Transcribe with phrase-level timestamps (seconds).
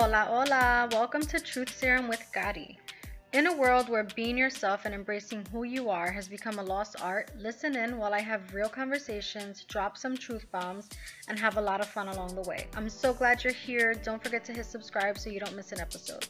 [0.00, 0.88] Hola, hola.
[0.92, 2.78] Welcome to Truth Serum with Gadi.
[3.32, 6.94] In a world where being yourself and embracing who you are has become a lost
[7.02, 10.88] art, listen in while I have real conversations, drop some truth bombs,
[11.26, 12.68] and have a lot of fun along the way.
[12.76, 13.92] I'm so glad you're here.
[13.92, 16.28] Don't forget to hit subscribe so you don't miss an episode.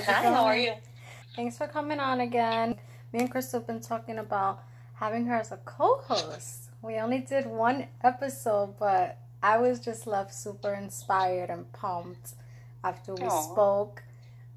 [0.00, 0.72] How's Hi, how are you?
[1.36, 2.76] Thanks for coming on again.
[3.12, 4.62] Me and Crystal have been talking about
[4.94, 6.70] having her as a co-host.
[6.80, 12.34] We only did one episode, but I was just left super inspired and pumped
[12.82, 13.52] after we Aw.
[13.52, 14.02] spoke.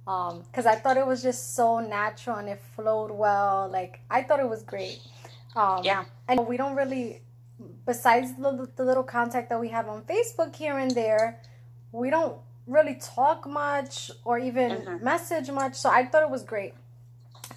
[0.07, 3.69] Um, because I thought it was just so natural and it flowed well.
[3.69, 5.01] Like I thought it was great.
[5.55, 6.05] Um, Yeah.
[6.27, 7.21] And we don't really,
[7.85, 11.41] besides the, the little contact that we have on Facebook here and there,
[11.91, 15.01] we don't really talk much or even Mhm.
[15.01, 15.75] message much.
[15.75, 16.73] So I thought it was great.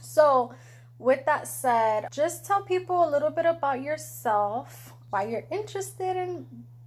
[0.00, 0.54] So,
[0.98, 6.46] with that said, just tell people a little bit about yourself, why you're interested in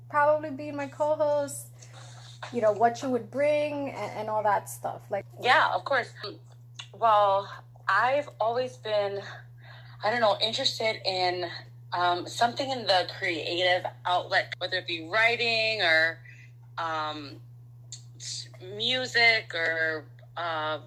[0.10, 1.68] probably being my co host,
[2.52, 5.02] you know, what you would bring, and, and all that stuff.
[5.10, 6.12] Like, Yeah, of course.
[6.94, 7.48] Well,
[7.88, 9.22] I've always been,
[10.04, 11.46] I don't know, interested in
[11.94, 16.18] um, something in the creative outlet, whether it be writing or
[16.78, 17.38] um,
[18.62, 20.06] music or.
[20.38, 20.80] Uh,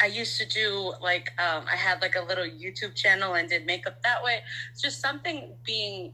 [0.00, 3.66] I used to do like um, I had like a little YouTube channel and did
[3.66, 4.40] makeup that way.
[4.72, 6.12] It's just something being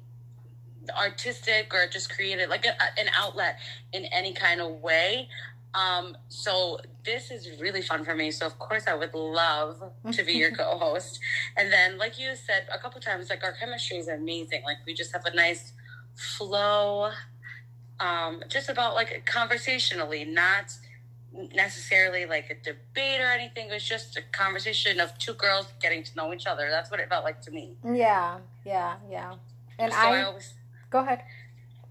[0.96, 3.58] artistic or just creative, like a, an outlet
[3.92, 5.28] in any kind of way.
[5.74, 8.30] Um, so this is really fun for me.
[8.30, 11.20] So of course I would love to be your co-host.
[11.56, 14.62] And then, like you said a couple times, like our chemistry is amazing.
[14.64, 15.72] Like we just have a nice
[16.14, 17.10] flow,
[18.00, 20.72] um, just about like conversationally, not
[21.54, 23.68] necessarily like a debate or anything.
[23.68, 26.68] It was just a conversation of two girls getting to know each other.
[26.70, 27.76] That's what it felt like to me.
[27.84, 29.34] yeah, yeah, yeah.
[29.78, 30.54] And so I, I always
[30.90, 31.22] go ahead.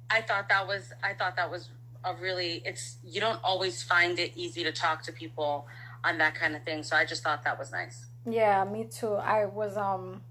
[0.10, 1.70] I thought that was I thought that was
[2.04, 5.68] a really it's you don't always find it easy to talk to people
[6.04, 6.84] on that kind of thing.
[6.84, 8.06] So I just thought that was nice.
[8.26, 9.14] Yeah, me too.
[9.16, 10.22] I was um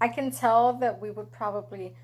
[0.00, 1.94] I can tell that we would probably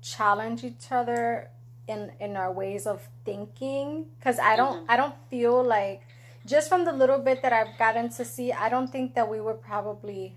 [0.00, 1.50] challenge each other
[1.86, 4.84] in in our ways of thinking cuz I don't Mhm.
[4.88, 6.02] I don't feel like
[6.46, 9.40] just from the little bit that I've gotten to see, I don't think that we
[9.40, 10.36] would probably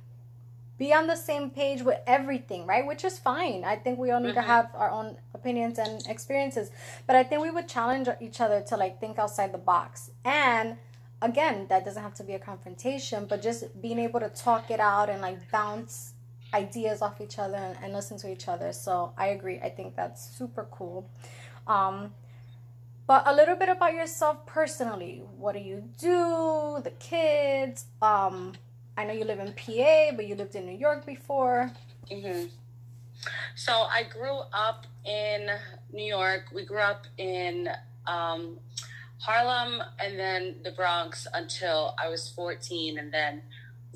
[0.77, 2.85] be on the same page with everything, right?
[2.85, 3.63] Which is fine.
[3.63, 4.53] I think we all need to Mhm.
[4.55, 6.69] have our own opinions and experiences,
[7.07, 10.11] but I think we would challenge each other to like think outside the box.
[10.23, 10.77] And
[11.21, 14.79] again, that doesn't have to be a confrontation, but just being able to talk it
[14.79, 16.13] out and like bounce
[16.53, 18.73] ideas off each other and, and listen to each other.
[18.73, 19.59] So I agree.
[19.59, 21.09] I think that's super cool.
[21.67, 22.13] Um,
[23.07, 25.23] but a little bit about yourself personally.
[25.37, 26.79] What do you do?
[26.83, 27.85] The kids.
[28.01, 28.53] Um,
[28.97, 31.71] I know you live in PA, but you lived in New York before.
[32.11, 32.45] hmm
[33.55, 35.49] So I grew up in
[35.93, 36.49] New York.
[36.53, 37.69] We grew up in
[38.07, 38.59] um,
[39.19, 42.97] Harlem and then the Bronx until I was 14.
[42.97, 43.41] And then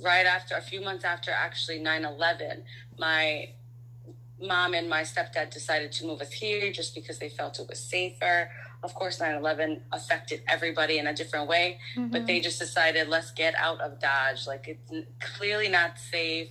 [0.03, 2.63] right after, a few months after actually 9 11,
[2.97, 3.49] my
[4.41, 7.79] mom and my stepdad decided to move us here just because they felt it was
[7.79, 8.49] safer.
[8.83, 13.31] Of course, 9 11 affected everybody in a different way, but they just decided, let's
[13.31, 14.47] get out of Dodge.
[14.47, 15.07] Like, it's
[15.37, 16.49] clearly not safe.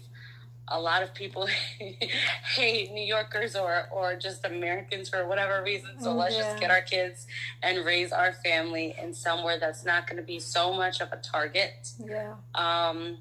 [0.73, 1.47] A lot of people
[2.55, 5.91] hate New Yorkers or, or just Americans for whatever reason.
[5.99, 6.43] So Oh, let's yeah.
[6.43, 7.27] just get our kids
[7.65, 11.17] and raise our family in somewhere that's not going to be so much of a
[11.17, 12.35] target yeah.
[12.55, 13.19] um,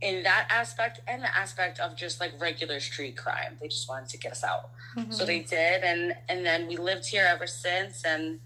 [0.00, 3.56] in that aspect and the aspect of just like regular street crime.
[3.60, 4.70] They just wanted to get us out.
[5.10, 5.26] So Mhm.
[5.26, 8.04] they did, and and then we lived here ever since.
[8.04, 8.40] And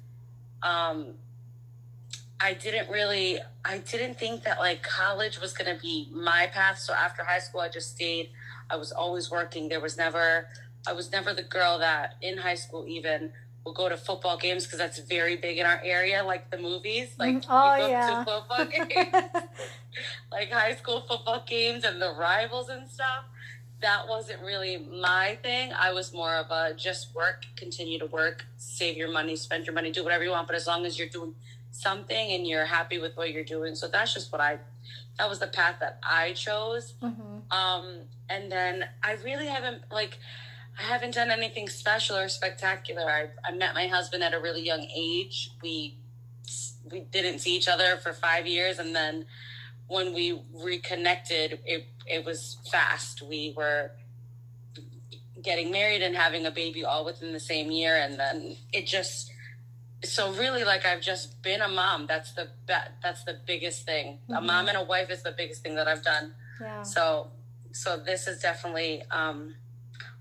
[0.63, 1.15] um,
[2.41, 6.79] I didn't really, I didn't think that like college was gonna be my path.
[6.79, 8.31] So after high school, I just stayed.
[8.71, 9.69] I was always working.
[9.69, 10.49] There was never,
[10.87, 13.33] I was never the girl that in high school even
[13.65, 17.15] will go to football games because that's very big in our area, like the movies.
[17.19, 17.45] Like.
[17.49, 18.25] Oh, you go yeah.
[18.25, 19.45] to football games
[20.33, 23.25] like high school football games and the rivals and stuff.
[23.81, 25.73] That wasn't really my thing.
[25.73, 29.75] I was more of a just work, continue to work, save your money, spend your
[29.75, 30.47] money, do whatever you want.
[30.47, 31.35] But as long as you're doing
[31.71, 34.59] something and you're happy with what you're doing, so that's just what I.
[35.19, 36.95] That was the path that I chose.
[37.03, 37.53] Mhm.
[37.53, 40.19] Um, and then I really haven't like
[40.81, 43.03] I haven't done anything special or spectacular.
[43.03, 45.51] I, I met my husband at a really young age.
[45.63, 45.99] We
[46.91, 49.27] we didn't see each other for five years, and then
[49.89, 53.21] when we reconnected, it it was fast.
[53.21, 53.91] We were
[55.43, 59.31] getting married and having a baby all within the same year, and then it just
[60.03, 62.07] so really like I've just been a mom.
[62.07, 64.19] That's the be- that's the biggest thing.
[64.23, 64.33] Mm-hmm.
[64.33, 66.33] A mom and a wife is the biggest thing that I've done.
[66.59, 66.83] Yeah.
[66.85, 67.33] So
[67.73, 69.55] so this is definitely um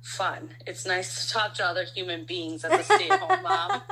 [0.02, 0.50] fun.
[0.66, 3.82] It's nice to talk to other human beings as a stay-at-home mom.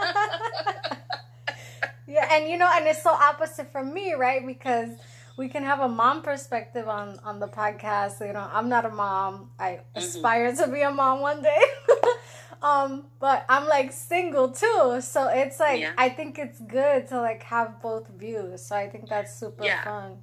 [2.07, 4.45] yeah, and you know, and it's so opposite from me, right?
[4.45, 4.89] Because
[5.37, 8.25] we can have a mom perspective on on the podcast.
[8.25, 9.51] You know, I'm not a mom.
[9.59, 9.99] I mm-hmm.
[9.99, 11.61] aspire to be a mom one day.
[12.61, 15.93] um, but I'm like single too, so it's like yeah.
[15.97, 18.65] I think it's good to like have both views.
[18.65, 19.83] So I think that's super yeah.
[19.83, 20.17] fun.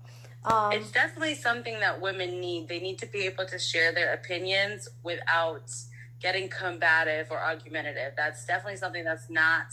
[0.45, 2.69] Um, it's definitely something that women need.
[2.69, 5.71] They need to be able to share their opinions without
[6.21, 8.13] getting combative or argumentative.
[8.17, 9.69] That's definitely something that's not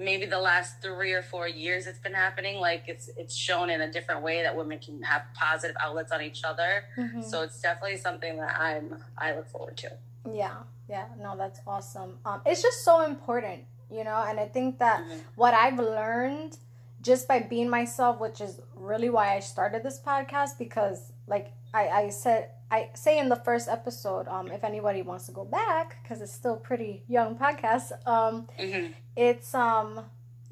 [0.00, 3.82] maybe the last three or four years it's been happening like it's it's shown in
[3.82, 7.20] a different way that women can have positive outlets on each other mm-hmm.
[7.20, 9.90] so it's definitely something that i'm i look forward to
[10.32, 10.56] yeah
[10.88, 15.02] yeah no that's awesome um it's just so important you know and i think that
[15.02, 15.18] mm-hmm.
[15.36, 16.56] what i've learned
[17.02, 21.88] just by being myself which is really why i started this podcast because like i
[21.88, 25.98] i said I say in the first episode, um, if anybody wants to go back,
[26.02, 28.92] because it's still pretty young podcast, um, mm-hmm.
[29.16, 30.04] it's um,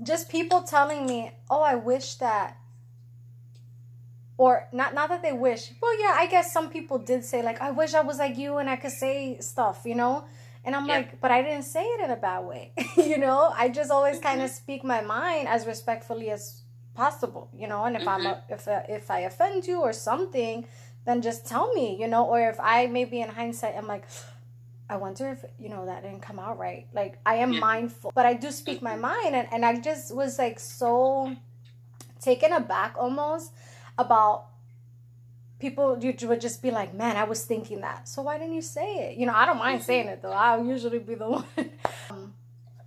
[0.02, 2.56] just people telling me, oh, I wish that,
[4.36, 5.70] or not, not that they wish.
[5.81, 8.58] Well, yeah, I guess some people did say like, I wish I was like you
[8.58, 10.24] and I could say stuff, you know.
[10.64, 10.96] And I'm yeah.
[10.96, 13.52] like, but I didn't say it in a bad way, you know.
[13.54, 14.26] I just always mm-hmm.
[14.26, 16.62] kind of speak my mind as respectfully as
[17.04, 17.80] possible, you know.
[17.86, 18.26] And if mm-hmm.
[18.26, 20.66] I'm a, if uh, if I offend you or something
[21.08, 24.04] then just tell me, you know, or if I maybe in hindsight I'm like,
[24.90, 26.86] I wonder if, you know, that didn't come out right.
[26.92, 27.60] Like I am yeah.
[27.60, 31.34] mindful, but I do speak my mind and, and I just was like so
[32.20, 33.52] taken aback almost
[33.96, 34.48] about
[35.58, 38.06] people you would just be like, Man, I was thinking that.
[38.06, 39.16] So why didn't you say it?
[39.16, 40.32] You know, I don't mind saying it though.
[40.32, 41.44] I'll usually be the one.
[42.10, 42.34] um,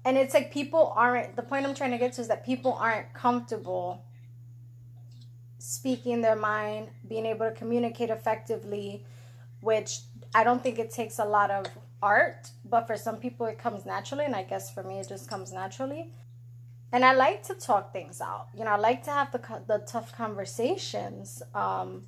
[0.04, 2.74] and it's like people aren't the point I'm trying to get to is that people
[2.74, 4.04] aren't comfortable
[5.60, 9.06] speaking their mind, being able to communicate effectively,
[9.62, 10.00] which
[10.34, 11.68] I don't think it takes a lot of
[12.02, 15.30] art, but for some people it comes naturally, and I guess for me it just
[15.30, 16.12] comes naturally.
[16.92, 18.48] And I like to talk things out.
[18.58, 21.42] You know, I like to have the the tough conversations.
[21.54, 22.08] Um,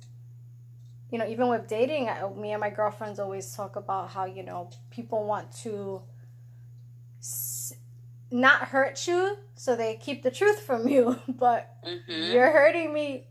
[1.10, 4.42] you know, even with dating, I, me and my girlfriends always talk about how you
[4.42, 6.02] know people want to
[8.30, 11.18] not hurt you, so they keep the truth from you.
[11.28, 12.32] But mm-hmm.
[12.32, 13.26] you're hurting me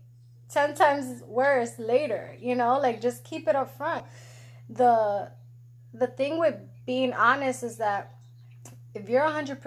[0.54, 4.04] 10 times worse later you know like just keep it up front
[4.68, 5.30] the
[5.92, 6.54] the thing with
[6.86, 8.14] being honest is that
[8.94, 9.60] if you're 100%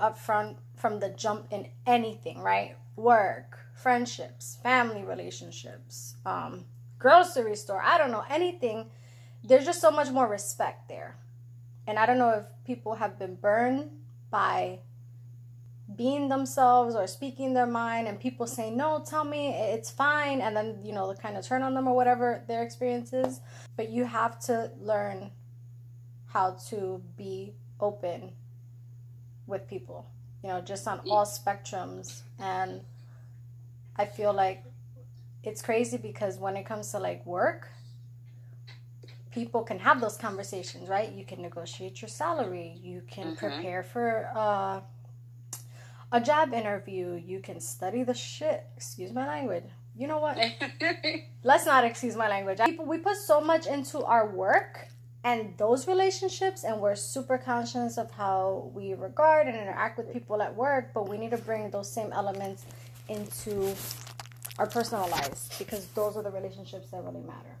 [0.00, 6.64] upfront from the jump in anything right work friendships family relationships um,
[6.98, 8.90] grocery store i don't know anything
[9.44, 11.16] there's just so much more respect there
[11.86, 13.90] and i don't know if people have been burned
[14.34, 14.80] by
[15.94, 20.56] being themselves or speaking their mind and people say no tell me it's fine and
[20.56, 23.40] then you know the kind of turn on them or whatever their experience is.
[23.76, 25.30] But you have to learn
[26.26, 28.32] how to be open
[29.46, 30.10] with people
[30.42, 32.22] you know just on all spectrums.
[32.40, 32.80] And
[33.96, 34.64] i feel like
[35.44, 37.68] it's crazy because when it comes to like work
[39.34, 43.46] people can have those conversations right you can negotiate your salary you can mm-hmm.
[43.46, 44.80] prepare for uh
[46.14, 48.64] a job interview, you can study the shit.
[48.76, 49.64] Excuse my language.
[49.96, 50.38] You know what?
[51.42, 52.58] Let's not excuse my language.
[52.64, 54.88] People, we put so much into our work
[55.24, 60.40] and those relationships, and we're super conscious of how we regard and interact with people
[60.40, 62.64] at work, but we need to bring those same elements
[63.08, 63.74] into
[64.58, 67.56] our personal lives because those are the relationships that really matter.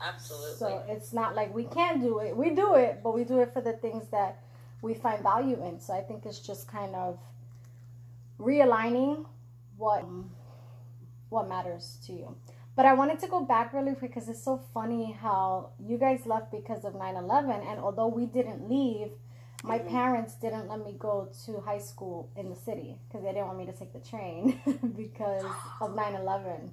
[0.00, 0.58] Absolutely.
[0.58, 2.36] So it's not like we can't do it.
[2.36, 4.42] We do it, but we do it for the things that
[4.82, 5.80] we find value in.
[5.80, 7.18] So I think it's just kind of
[8.38, 9.26] realigning
[9.76, 10.04] what
[11.28, 12.36] what matters to you.
[12.76, 16.26] But I wanted to go back really quick because it's so funny how you guys
[16.26, 19.10] left because of 9/11 and although we didn't leave,
[19.64, 19.88] my mm-hmm.
[19.88, 23.58] parents didn't let me go to high school in the city because they didn't want
[23.58, 24.60] me to take the train
[24.96, 25.44] because
[25.80, 26.70] of 9/11.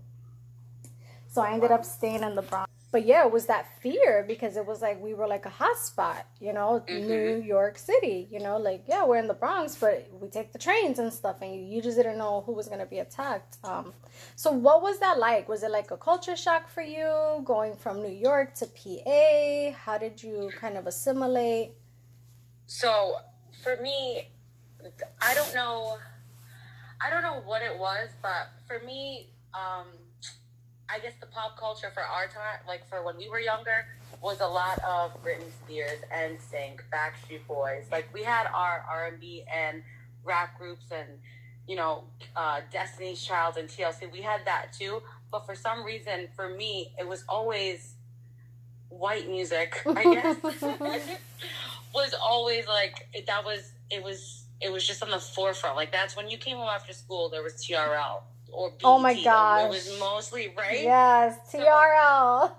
[1.30, 4.56] So I ended up staying in the Bronx but yeah, it was that fear because
[4.56, 7.08] it was like we were like a hotspot, you know, mm-hmm.
[7.08, 10.60] New York City, you know, like yeah, we're in the Bronx, but we take the
[10.60, 13.58] trains and stuff, and you, you just didn't know who was gonna be attacked.
[13.64, 13.94] Um,
[14.36, 15.50] so what was that like?
[15.50, 19.76] Was it like a culture shock for you going from New York to PA?
[19.76, 21.72] How did you kind of assimilate?
[22.68, 23.16] So
[23.64, 24.30] for me,
[25.20, 25.98] I don't know,
[27.02, 29.30] I don't know what it was, but for me.
[29.56, 29.88] Um,
[30.90, 33.86] I guess the pop culture for our time, like for when we were younger,
[34.22, 37.86] was a lot of Britney Spears, NSYNC, Backstreet Boys.
[37.92, 39.84] Like we had our R and B and
[40.24, 41.08] rap groups and
[41.68, 42.04] you know
[42.36, 44.12] uh, Destiny's Child and TLC.
[44.12, 47.96] We had that too, but for some reason, for me, it was always
[48.90, 49.82] white music.
[49.86, 50.04] I
[50.42, 50.42] guess
[51.94, 55.76] was always like that was it was it was just on the forefront.
[55.76, 57.30] Like that's when you came home after school.
[57.30, 58.22] There was TRL
[58.54, 58.80] or BET.
[58.84, 59.66] Oh my gosh.
[59.66, 60.82] It was mostly right.
[60.82, 62.52] Yes, TRL.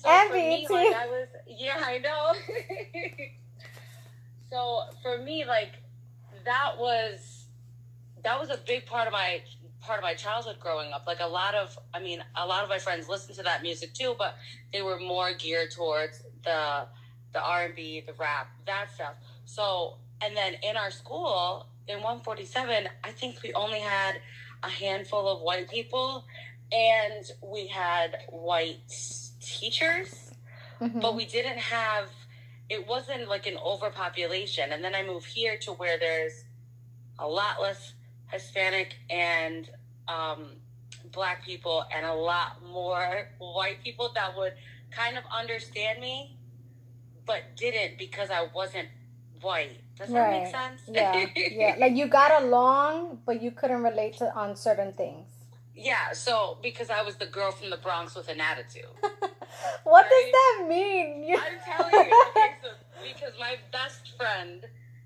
[0.00, 2.34] So for me, like I was, yeah, I know.
[4.50, 5.72] so for me, like
[6.44, 7.46] that was
[8.22, 9.40] that was a big part of my
[9.80, 11.04] part of my childhood growing up.
[11.06, 13.92] Like a lot of, I mean, a lot of my friends listened to that music
[13.94, 14.36] too, but
[14.72, 16.86] they were more geared towards the
[17.32, 19.14] the R and B, the rap, that stuff.
[19.44, 24.20] So, and then in our school in 147, I think we only had
[24.64, 26.24] a handful of white people,
[26.72, 28.90] and we had white
[29.40, 30.30] teachers
[30.80, 31.00] Mhm.
[31.00, 32.08] but we didn't have
[32.68, 36.44] it wasn't like an overpopulation and then i moved here to where there's
[37.18, 37.92] a lot less
[38.32, 39.70] hispanic and
[40.08, 40.56] um,
[41.12, 44.54] black people and a lot more white people that would
[44.90, 46.36] kind of understand me
[47.26, 48.88] but didn't because i wasn't
[49.42, 50.42] white does that Right.
[50.42, 51.74] make sense yeah, yeah.
[51.78, 55.28] Like you got along, but you couldn't relate to on certain things.
[55.74, 58.94] yeah so because i was the girl from the bronx with an attitude
[59.84, 60.10] What Right.
[60.10, 61.36] does that mean?
[61.44, 62.68] I'm telling you, okay, so
[63.02, 64.64] because my best friend,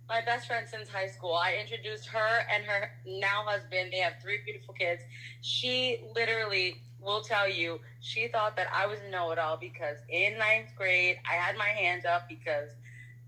[0.08, 3.90] my best friend since high school, I introduced her and her now husband.
[3.92, 5.02] They have three beautiful kids.
[5.42, 10.70] She literally will tell you she thought that I was a know-it-all because in ninth
[10.76, 12.70] grade I had my hands up because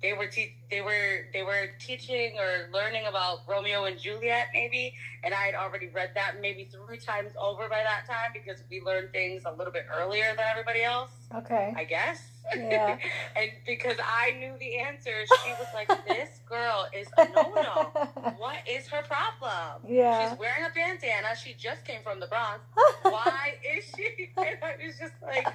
[0.02, 4.94] they were te- they were they were teaching or learning about Romeo and Juliet maybe,
[5.22, 8.80] and I had already read that maybe three times over by that time because we
[8.80, 11.10] learned things a little bit earlier than everybody else.
[11.36, 11.74] okay.
[11.76, 12.22] I guess.
[12.56, 12.98] Yeah.
[13.36, 15.12] and because I knew the answer,
[15.44, 17.90] she was like, "This girl is a no-no.
[18.38, 19.82] What is her problem?
[19.86, 20.30] Yeah.
[20.30, 21.36] She's wearing a bandana.
[21.36, 22.60] She just came from the Bronx.
[23.02, 25.46] Why is she?" And I was just like,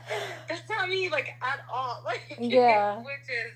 [0.47, 2.03] "That's not me, like at all.
[2.05, 2.97] Like, Yeah.
[2.99, 3.51] which is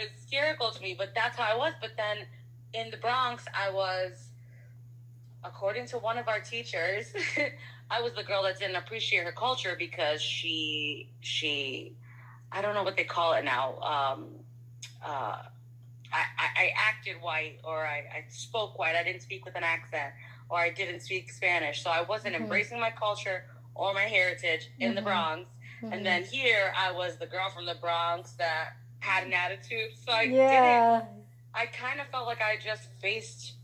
[0.00, 0.94] hysterical to me.
[0.96, 1.72] But that's how I was.
[1.80, 2.26] But then
[2.74, 4.28] in the Bronx, I was,
[5.44, 7.12] according to one of our teachers,
[7.90, 11.94] I was the girl that didn't appreciate her culture because she she
[12.52, 13.78] I don't know what they call it now.
[13.80, 14.26] Um,
[15.04, 15.42] uh,
[16.12, 18.94] I, I, I acted white or I, I spoke white.
[18.94, 20.12] I didn't speak with an accent
[20.48, 21.82] or I didn't speak Spanish.
[21.82, 22.42] So I wasn't Mhm.
[22.42, 25.04] embracing my culture or my heritage in the Mhm.
[25.04, 25.50] Bronx.
[25.82, 25.92] Mhm.
[25.92, 28.76] And then here I was the girl from the Bronx that
[29.06, 29.90] had an attitude.
[30.04, 31.02] So I didn't yeah.
[31.54, 33.54] I kind of felt like I just faced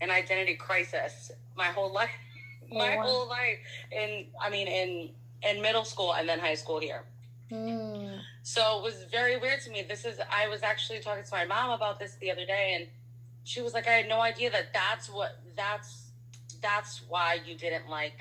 [0.00, 2.10] an identity crisis my whole life.
[2.70, 3.02] My Wow.
[3.02, 3.58] whole life.
[3.90, 5.10] In I mean in
[5.48, 7.02] in middle school and then high school here.
[7.50, 8.20] Mm.
[8.42, 9.86] So it was very weird to me.
[9.88, 12.88] This is I was actually talking to my mom about this the other day and
[13.44, 16.10] she was like I had no idea that that's what that's
[16.60, 18.20] that's why you didn't like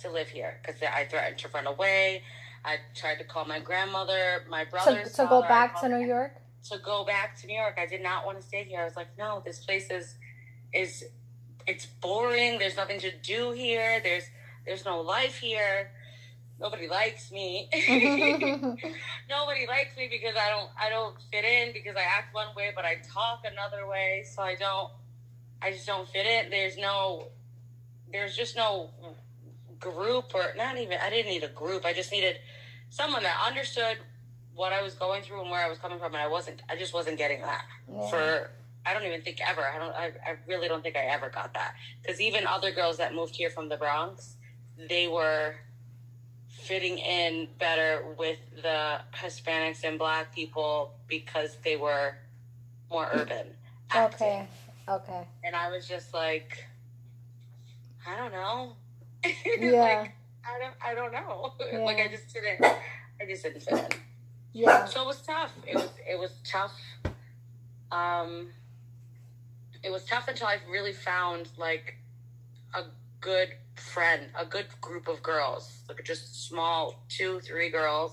[0.00, 2.22] to live here because I threatened to run away.
[2.64, 6.32] I tried to call my grandmother, my To, brother's to go back to New York.
[6.70, 7.76] to go back to New York.
[7.80, 8.80] I did not want to stay here.
[8.80, 10.14] I was like, no, this place is
[10.72, 11.04] is
[11.66, 12.58] it's boring.
[12.58, 14.00] There's nothing to do here.
[14.02, 14.24] There's
[14.66, 15.90] there's no life here.
[16.60, 17.68] Nobody likes me.
[19.28, 22.72] Nobody likes me because I don't I don't fit in because I act one way
[22.74, 24.24] but I talk another way.
[24.32, 24.90] So I don't
[25.60, 26.50] I just don't fit in.
[26.50, 27.28] There's no
[28.12, 28.90] there's just no
[29.80, 31.84] group or not even I didn't need a group.
[31.84, 32.36] I just needed
[32.92, 33.96] someone that understood
[34.54, 36.76] what I was going through and where I was coming from and I wasn't I
[36.76, 38.10] just wasn't getting that Yeah.
[38.10, 38.50] for
[38.84, 39.62] I don't even think ever.
[39.64, 39.94] I don't.
[39.94, 43.36] I, I really don't think I ever got that because even other girls that moved
[43.36, 44.34] here from the Bronx,
[44.88, 45.54] they were
[46.48, 52.16] fitting in better with the Hispanics and Black people because they were
[52.90, 53.46] more urban.
[53.92, 54.26] acting.
[54.26, 54.46] Okay.
[54.88, 55.22] Okay.
[55.44, 56.64] And I was just like,
[58.06, 58.72] I don't know.
[59.60, 59.80] Yeah.
[60.00, 60.12] like,
[60.46, 60.74] I don't.
[60.84, 61.52] I don't know.
[61.84, 62.64] like I just didn't.
[62.64, 63.98] I just didn't fit in.
[64.52, 64.84] Yeah.
[64.86, 65.52] So it was tough.
[65.66, 66.72] It was it was tough.
[67.90, 68.48] Um,
[69.82, 71.96] it was tough until I really found like
[72.74, 72.82] a
[73.20, 78.12] good friend, a good group of girls, like just small two, three girls,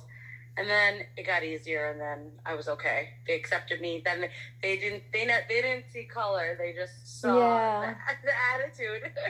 [0.57, 1.89] and then it got easier.
[1.91, 3.09] And then I was okay.
[3.27, 4.01] They accepted me.
[4.03, 4.29] Then they,
[4.61, 6.55] they didn't they not they didn't see color.
[6.59, 7.93] They just saw Yeah.
[8.23, 9.11] the, the attitude.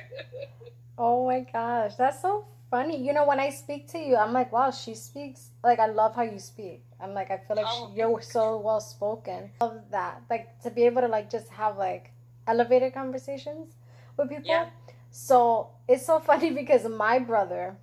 [1.01, 2.97] Oh my gosh, that's so funny.
[3.03, 6.15] You know, when I speak to you, I'm like, wow, she speaks like I love
[6.15, 6.83] how you speak.
[6.99, 7.89] I'm like, I feel like Oh.
[7.91, 9.51] she, you're so well spoken.
[9.61, 12.11] Love that, like to be able to like just have like
[12.47, 13.75] elevated conversations
[14.17, 14.45] with people.
[14.51, 14.69] Yeah.
[15.11, 17.77] So it's so funny because my brother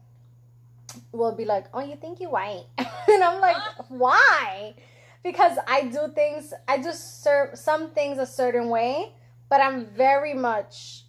[1.13, 3.57] will be like, "Oh, you think you white?" and I'm like,
[3.89, 4.75] "Why?"
[5.23, 9.13] Because I do things, I just serve some things a certain way,
[9.49, 11.06] but I'm very much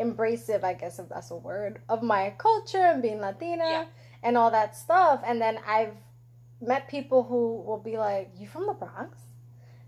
[0.00, 3.84] embracive, I guess if that's a word, of my culture and being Latina Yeah.
[4.22, 5.22] and all that stuff.
[5.24, 5.94] And then I've
[6.60, 9.18] met people who will be like, "You from the Bronx?"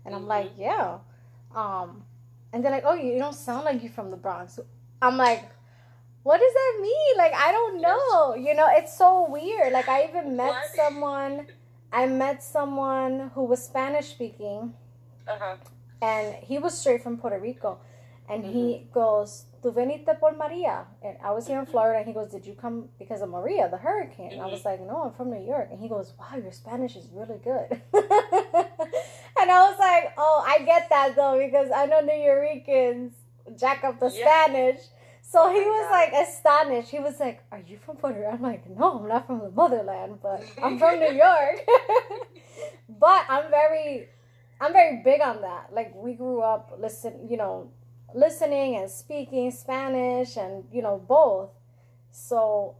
[0.05, 0.57] And I'm like, Mhm.
[0.57, 0.99] "Yeah."
[1.55, 2.05] Um,
[2.51, 4.59] and they're like, "Oh, you don't sound like you from the Bronx."
[5.01, 5.43] I'm like,
[6.23, 8.35] "What does that mean?" Like, I don't know.
[8.35, 9.71] You know, it's so weird.
[9.73, 10.65] Like, I even met What?
[10.75, 11.47] someone.
[11.91, 14.73] I met someone who was Spanish speaking
[15.27, 15.55] Uh-huh.
[16.01, 17.79] and he was straight from Puerto Rico,
[18.27, 18.93] and he mm-hmm.
[18.93, 22.45] goes, "Tu veniste por Maria?" And I was here in Florida, and he goes, "Did
[22.45, 24.69] you come because of Maria, the hurricane?" And I was mm-hmm.
[24.69, 27.69] like, "No, I'm from New York." And he goes, "Wow, your Spanish is really good."
[27.93, 33.11] and I was like, "Oh, I get that though because I know New Yorkers
[33.57, 34.25] jack up the Yeah.
[34.25, 34.81] Spanish."
[35.21, 35.91] So Oh he my was God.
[35.91, 36.89] like astonished.
[36.89, 39.51] He was like, "Are you from Puerto Rico?" I'm like, "No, I'm not from the
[39.51, 41.65] motherland, but I'm from New York."
[42.89, 44.07] but I'm very
[44.61, 45.73] I'm very big on that.
[45.73, 47.71] Like we grew up listen, you know,
[48.15, 51.49] listening and speaking Spanish and you know both.
[52.11, 52.75] So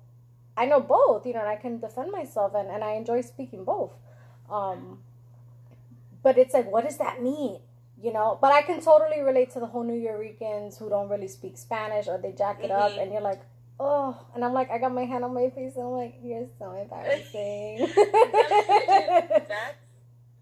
[0.57, 3.63] I know both, you know, and I can defend myself and, and I enjoy speaking
[3.65, 3.91] both.
[4.49, 4.99] Um
[6.23, 7.59] but it's like what does that mean?
[8.01, 11.27] You know, but I can totally relate to the whole New Yorkers who don't really
[11.27, 13.01] speak Spanish or they jack it up Mhm.
[13.01, 13.41] and you're like,
[13.79, 16.47] oh, and I'm like, I got my hand on my face and I'm like, you're
[16.59, 17.87] so embarrassing.
[17.95, 19.51] That's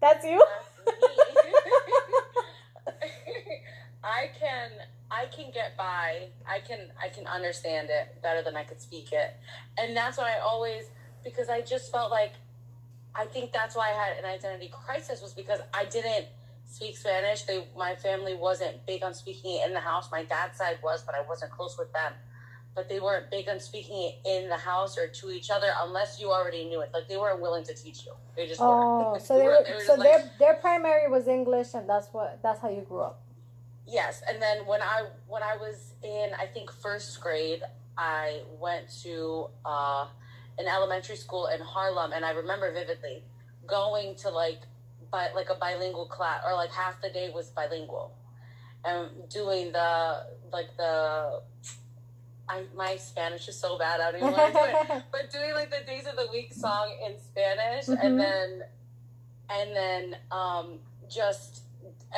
[0.00, 0.44] That's you?
[0.84, 1.00] That's
[1.46, 1.52] me.
[4.04, 4.70] I can
[5.10, 6.28] I can get by.
[6.46, 9.34] I can I can understand it better than I could speak it.
[9.78, 10.84] And that's why I always
[11.24, 12.32] because I just felt like
[13.14, 16.26] I think that's why I had an identity crisis was because I didn't
[16.66, 17.42] speak Spanish.
[17.44, 20.10] They my family wasn't big on speaking it in the house.
[20.12, 22.12] My dad's side was, but I wasn't close with them.
[22.74, 26.20] But they weren't big on speaking it in the house or to each other unless
[26.20, 26.90] you already knew it.
[26.92, 28.12] Like they weren't willing to teach you.
[28.36, 29.22] They just Oh, weren't.
[29.26, 32.60] so they were, just so like- their their primary was English, and that's what that's
[32.60, 33.20] how you grew up.
[33.86, 37.62] Yes, and then when I when I was in I think first grade,
[37.98, 40.06] I went to uh,
[40.58, 43.24] an elementary school in Harlem, and I remember vividly
[43.66, 44.60] going to like
[45.12, 48.14] bi- like a bilingual class, or like half the day was bilingual,
[48.84, 51.42] and doing the like the.
[52.46, 54.00] I, my Spanish is so bad.
[54.02, 55.02] I don't even want to do it.
[55.12, 58.04] But doing like the days of the week song in Spanish, Mhm.
[58.04, 58.62] and then
[59.50, 61.63] and then um, just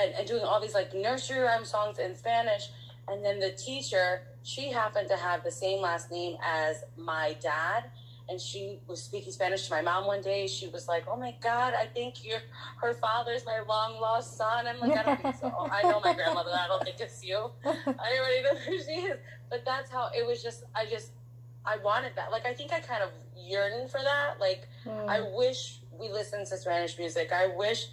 [0.01, 2.71] and, and doing all these like nursery rhyme songs in Spanish.
[3.09, 7.85] And then the teacher, she happened to have the same last name as my dad.
[8.29, 10.49] And she was speaking Spanish to my mom one day.
[10.49, 12.41] She was like, "Oh my God, I think you're
[12.83, 15.53] her father's my long lost son." I'm like, "I don't think so.
[15.71, 16.51] I know my grandmother.
[16.53, 17.53] I don't think it's you.
[17.65, 17.71] I
[18.19, 20.43] already know who she is." But that's how it was.
[20.43, 21.13] Just I just
[21.65, 22.33] I wanted that.
[22.33, 24.41] Like I think I kind of yearned for that.
[24.41, 25.09] Like Mm.
[25.09, 27.33] I wish we listened to Spanish music.
[27.33, 27.89] I wish,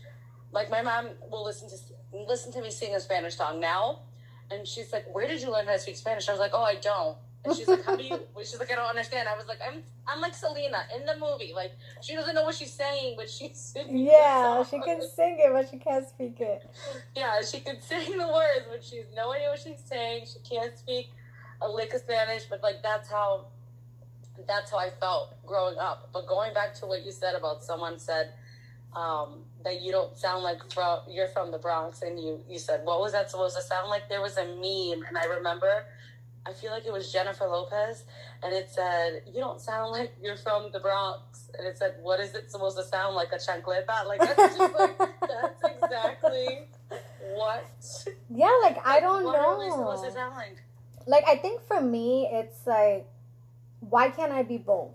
[0.52, 1.76] like, my mom will listen to
[2.14, 4.00] listen to me sing a Spanish song now,
[4.52, 6.64] and she's like, "Where did you learn how to speak Spanish?" I was like, "Oh,
[6.64, 9.48] I don't." And she's like, "How do you?" She's like, "I don't understand." I was
[9.48, 11.52] like, "I'm I'm like Selena in the movie.
[11.54, 15.52] Like, she doesn't know what she's saying, but she's singing yeah, she can sing it,
[15.52, 16.70] but she can't speak it.
[17.16, 20.26] Yeah, she can sing the words, but she's no idea what she's saying.
[20.26, 21.10] She can't speak
[21.62, 23.48] a lick of Spanish, but like that's how
[24.48, 26.10] that's how I felt growing up.
[26.14, 28.34] But going back to what you said about someone said
[28.96, 32.82] um, that you don't sound like from you're from the Bronx, and you you said
[32.86, 34.10] what was that supposed to sound like?
[34.10, 35.86] There was a meme, and I remember.
[36.46, 38.04] I feel like it was Jennifer Lopez,
[38.44, 42.20] and it said, "You don't sound like you're from the Bronx." And it said, "What
[42.20, 43.32] is it supposed to sound like?
[43.32, 46.68] A chancleta?" Like that's just like that's exactly
[47.34, 47.64] what.
[48.30, 50.16] Yeah, like I don't what are we supposed to know.
[50.16, 50.62] sound like?
[51.08, 53.08] Like I think for me, it's like,
[53.80, 54.92] why can't I be both?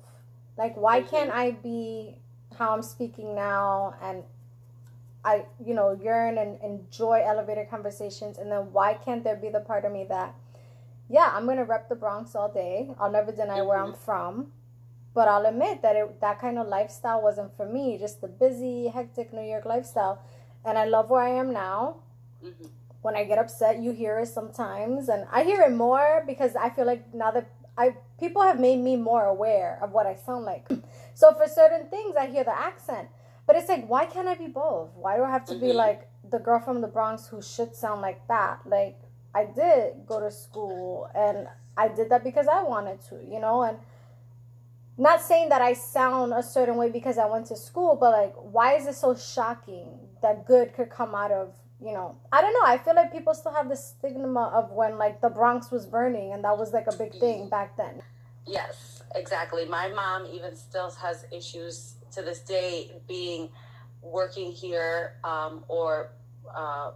[0.59, 1.09] Like why Mhm.
[1.09, 2.19] can't I be
[2.59, 4.23] how I'm speaking now and
[5.29, 9.61] I, you know, yearn and enjoy elevator conversations, and then why can't there be the
[9.61, 10.35] part of me that,
[11.09, 12.95] yeah, I'm gonna rep the Bronx all day.
[12.99, 14.53] I'll never deny where I'm from,
[15.15, 17.99] but I'll admit that it, that kind of lifestyle wasn't for me.
[17.99, 20.23] Just the busy, hectic New York lifestyle,
[20.65, 21.97] and I love where I am now.
[22.43, 22.69] hmm
[23.03, 26.69] When I get upset, you hear it sometimes, and I hear it more because I
[26.71, 27.87] feel like now that I
[28.19, 30.65] people have made me more aware of what I sound like.
[31.19, 33.09] So for certain things, I hear the accent.
[33.49, 34.91] But it's like, why can't I be both?
[34.95, 35.77] Why do I have to be Mhm.
[35.77, 38.61] like the girl from the Bronx who should sound like that?
[38.67, 39.01] Like,
[39.35, 43.63] I did go to school and I did that because I wanted to, you know?
[43.63, 43.79] And
[44.99, 48.35] not saying that I sound a certain way because I went to school, but like,
[48.35, 52.17] why is it so shocking that good could come out of, you know?
[52.31, 52.67] I don't know.
[52.67, 56.35] I feel like people still have the stigma of when like the Bronx was burning
[56.35, 58.03] and that was like a big thing back then.
[58.45, 59.65] Yes, exactly.
[59.65, 63.51] My mom even still has issues to this day being
[64.03, 66.11] working here um, or
[66.55, 66.93] uh,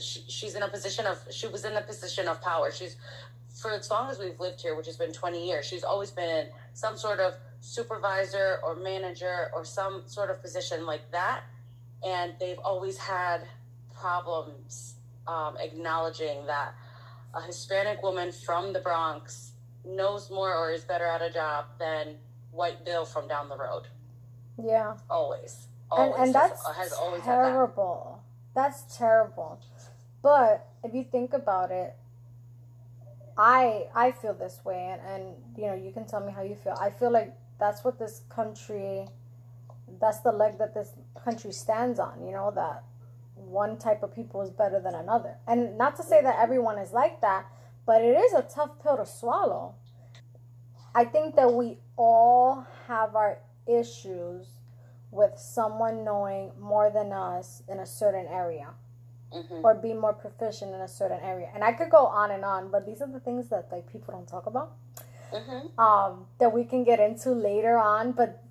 [0.00, 2.70] she, she's in a position of she was in a position of power.
[2.70, 2.96] She's
[3.60, 6.46] for as long as we've lived here, which has been 20 years, she's always been
[6.74, 11.42] some sort of supervisor or manager or some sort of position like that.
[12.04, 13.40] And they've always had
[13.92, 14.94] problems
[15.26, 16.74] um, acknowledging that
[17.34, 19.52] a Hispanic woman from the Bronx
[19.84, 22.16] knows more or is better at a job than
[22.52, 23.88] white Bill from down the road.
[24.62, 24.94] Yeah.
[25.08, 25.68] Always.
[25.90, 26.14] Always.
[26.16, 28.22] And, and that's has, has always terrible.
[28.54, 28.62] That.
[28.62, 29.60] That's terrible.
[30.22, 31.96] But if you think about it,
[33.36, 36.56] I I feel this way, and, and you know you can tell me how you
[36.56, 36.76] feel.
[36.80, 39.06] I feel like that's what this country,
[40.00, 42.24] that's the leg that this country stands on.
[42.24, 42.82] You know that
[43.36, 46.92] one type of people is better than another, and not to say that everyone is
[46.92, 47.46] like that,
[47.86, 49.76] but it is a tough pill to swallow.
[50.94, 54.46] I think that we all have our issues
[55.10, 58.68] with someone knowing more than us in a certain area
[59.32, 59.64] mm-hmm.
[59.64, 61.48] or be more proficient in a certain area.
[61.54, 64.12] And I could go on and on, but these are the things that like people
[64.12, 64.72] don't talk about.
[65.32, 65.78] Mm-hmm.
[65.78, 68.42] Um, that we can get into later on, but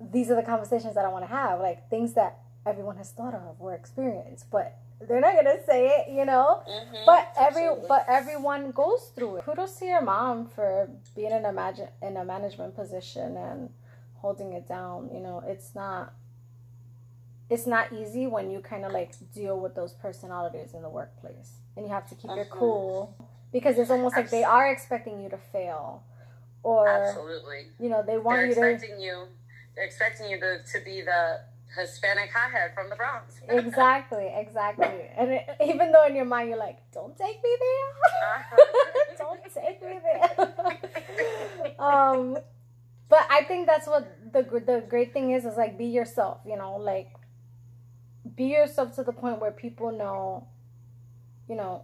[0.00, 3.34] these are the conversations that I want to have, like things that everyone has thought
[3.34, 6.62] of or experienced, but they're not gonna say it, you know.
[6.68, 6.96] Mm-hmm.
[7.06, 7.88] But every Absolutely.
[7.88, 9.44] but everyone goes through it.
[9.44, 13.70] Kudos to your mom for being in a imagine in a management position and
[14.18, 15.10] holding it down.
[15.12, 16.14] You know, it's not
[17.50, 21.60] it's not easy when you kind of like deal with those personalities in the workplace.
[21.76, 22.54] And you have to keep your uh-huh.
[22.56, 26.02] cool because it's almost like they are expecting you to fail
[26.62, 27.66] or absolutely.
[27.80, 29.24] you know they want they're you expecting to you
[29.74, 31.40] they're expecting you to, to be the
[31.76, 33.40] hispanic hothead from the bronx.
[33.48, 35.08] Exactly exactly.
[35.16, 37.88] And it, even though in your mind you're like don't take me there.
[39.18, 41.74] Don't take me there.
[41.78, 42.38] Um
[43.08, 46.56] but i think that's what the the great thing is is like be yourself you
[46.56, 47.10] know like
[48.36, 50.46] be yourself to the point where people know,
[51.48, 51.82] you know,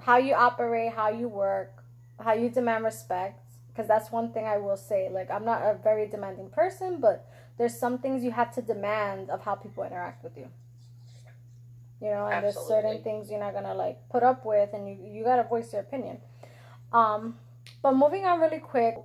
[0.00, 1.84] how you operate, how you work,
[2.18, 3.40] how you demand respect.
[3.68, 5.08] Because that's one thing I will say.
[5.10, 7.26] Like, I'm not a very demanding person, but
[7.58, 10.48] there's some things you have to demand of how people interact with you.
[12.00, 12.52] You know, and Absolutely.
[12.52, 15.72] there's certain things you're not gonna like put up with, and you you gotta voice
[15.72, 16.18] your opinion.
[16.92, 17.38] Um,
[17.82, 18.96] but moving on really quick,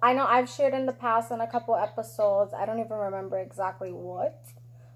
[0.00, 2.54] I know I've shared in the past in a couple episodes.
[2.54, 4.46] I don't even remember exactly what,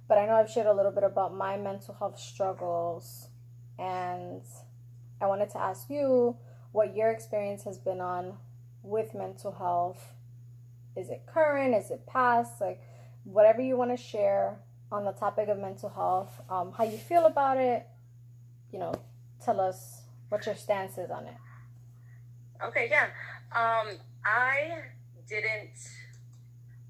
[0.09, 3.29] but I know I've shared a little bit about my mental health struggles,
[3.79, 4.43] and
[5.21, 6.37] I wanted to ask you
[6.71, 8.39] what your experience has been on
[8.83, 10.15] with mental health.
[10.97, 11.75] Is it current?
[11.75, 12.61] Is it past?
[12.61, 12.81] Like,
[13.25, 14.59] whatever you want to share
[14.91, 17.87] on the topic of mental health, um, how you feel about it,
[18.73, 18.93] you know,
[19.45, 21.35] tell us what your stance is on it.
[22.65, 23.09] Okay, yeah.
[23.53, 24.83] Um, I
[25.29, 25.79] didn't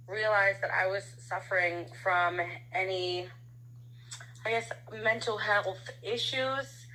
[0.07, 2.41] realize that I was suffering from
[2.73, 3.29] any,
[4.45, 4.71] I guess,
[5.03, 6.87] mental health issues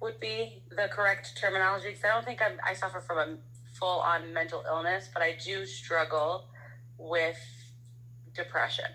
[0.00, 1.88] would be the correct terminology.
[1.88, 3.36] Because I don't think I'm, I suffer from a
[3.78, 6.44] full on mental illness, but I do struggle
[6.98, 7.38] with
[8.34, 8.86] depression.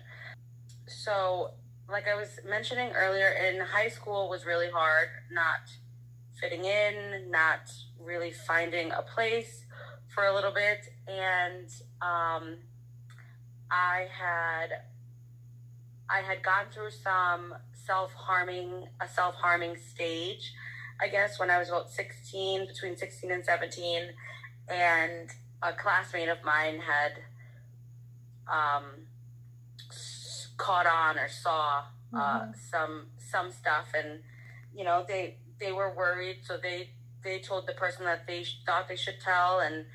[0.86, 1.50] So,
[1.88, 5.68] like I was mentioning earlier, in high school was really hard, not
[6.40, 9.61] fitting in, not really finding a place
[10.14, 10.80] for a little bit.
[11.08, 11.68] And
[12.00, 12.56] um,
[13.70, 14.68] I had
[16.08, 17.54] I had gone through some
[17.86, 20.52] self harming a self harming stage,
[21.00, 24.10] I guess, when I was about sixteen, between sixteen and seventeen,
[24.68, 25.30] and
[25.62, 27.12] a classmate of mine had
[28.48, 28.84] um,
[30.56, 32.50] caught on or saw uh, mm-hmm.
[32.70, 34.20] some some stuff, and
[34.74, 36.90] you know they they were worried, so they
[37.24, 39.86] they told the person that they thought they should tell, and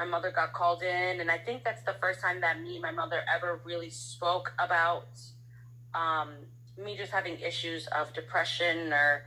[0.00, 2.82] my mother got called in, and I think that's the first time that me and
[2.82, 5.08] my mother ever really spoke about
[5.94, 6.30] um,
[6.82, 9.24] me just having issues of depression or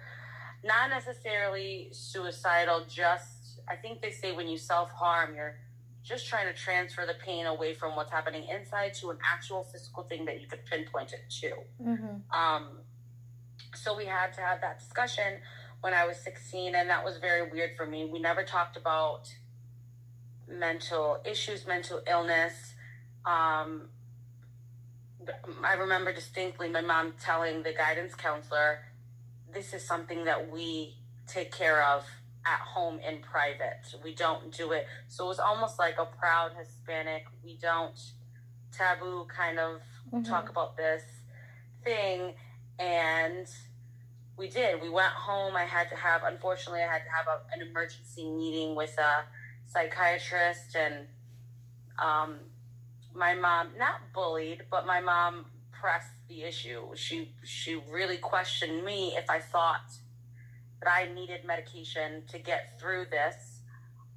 [0.63, 2.85] not necessarily suicidal.
[2.89, 5.59] Just I think they say when you self harm, you're
[6.01, 10.01] just trying to transfer the pain away from what's happening inside to an actual physical
[10.01, 11.51] thing that you could pinpoint it to.
[11.83, 12.35] Mm-hmm.
[12.35, 12.79] Um,
[13.75, 15.37] so we had to have that discussion
[15.81, 18.09] when I was 16, and that was very weird for me.
[18.11, 19.31] We never talked about
[20.59, 22.73] mental issues, mental illness.
[23.25, 23.89] Um,
[25.63, 28.79] I remember distinctly my mom telling the guidance counselor,
[29.53, 32.05] this is something that we take care of
[32.45, 33.95] at home in private.
[34.03, 34.87] We don't do it.
[35.07, 37.99] So it was almost like a proud Hispanic, we don't
[38.71, 40.23] taboo kind of mm-hmm.
[40.23, 41.03] talk about this
[41.83, 42.33] thing.
[42.79, 43.47] And
[44.35, 44.81] we did.
[44.81, 45.55] We went home.
[45.55, 49.23] I had to have, unfortunately, I had to have a, an emergency meeting with a
[49.67, 51.07] psychiatrist and
[51.99, 52.35] um,
[53.13, 59.13] my mom not bullied but my mom pressed the issue she she really questioned me
[59.17, 59.97] if i thought
[60.83, 63.61] that I needed medication to get through this.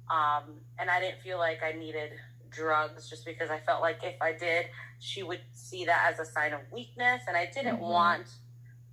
[0.09, 2.11] Um, and I didn't feel like I needed
[2.49, 4.67] drugs just because I felt like if I did,
[4.99, 7.23] she would see that as a sign of weakness.
[7.27, 7.83] And I didn't mm-hmm.
[7.83, 8.27] want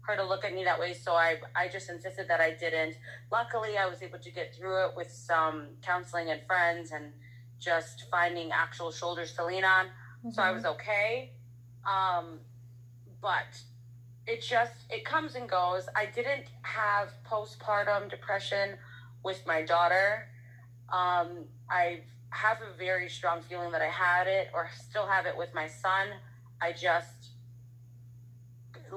[0.07, 0.93] her to look at me that way.
[0.93, 2.97] So I, I just insisted that I didn't.
[3.33, 7.13] Luckily, I was able to get through it with some counseling and friends and
[7.59, 9.87] just finding actual shoulders to lean on.
[9.87, 10.31] Mm-hmm.
[10.31, 10.73] So I was mm-hmm.
[10.73, 11.33] okay.
[11.87, 12.41] Um,
[13.21, 13.61] but
[14.27, 15.87] it just, it comes and goes.
[15.97, 18.77] I didn't have postpartum depression
[19.23, 20.29] with my daughter.
[20.93, 25.37] Um, I have a very strong feeling that I had it or still have it
[25.37, 26.09] with my son.
[26.61, 27.24] I just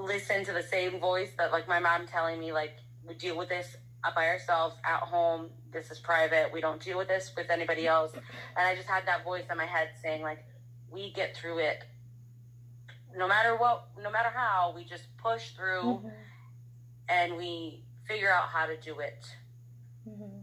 [0.00, 3.48] listen to the same voice that like my mom telling me like we deal with
[3.48, 3.76] this
[4.14, 5.50] by ourselves at home.
[5.72, 6.50] This is private.
[6.52, 8.12] We don't deal with this with anybody else.
[8.14, 10.44] And I just had that voice in my head saying like,
[10.90, 11.84] we get through it.
[13.16, 16.08] No matter what, no matter how, we just push through mm-hmm.
[17.08, 19.24] and we figure out how to do it
[20.08, 20.38] mm-hmm.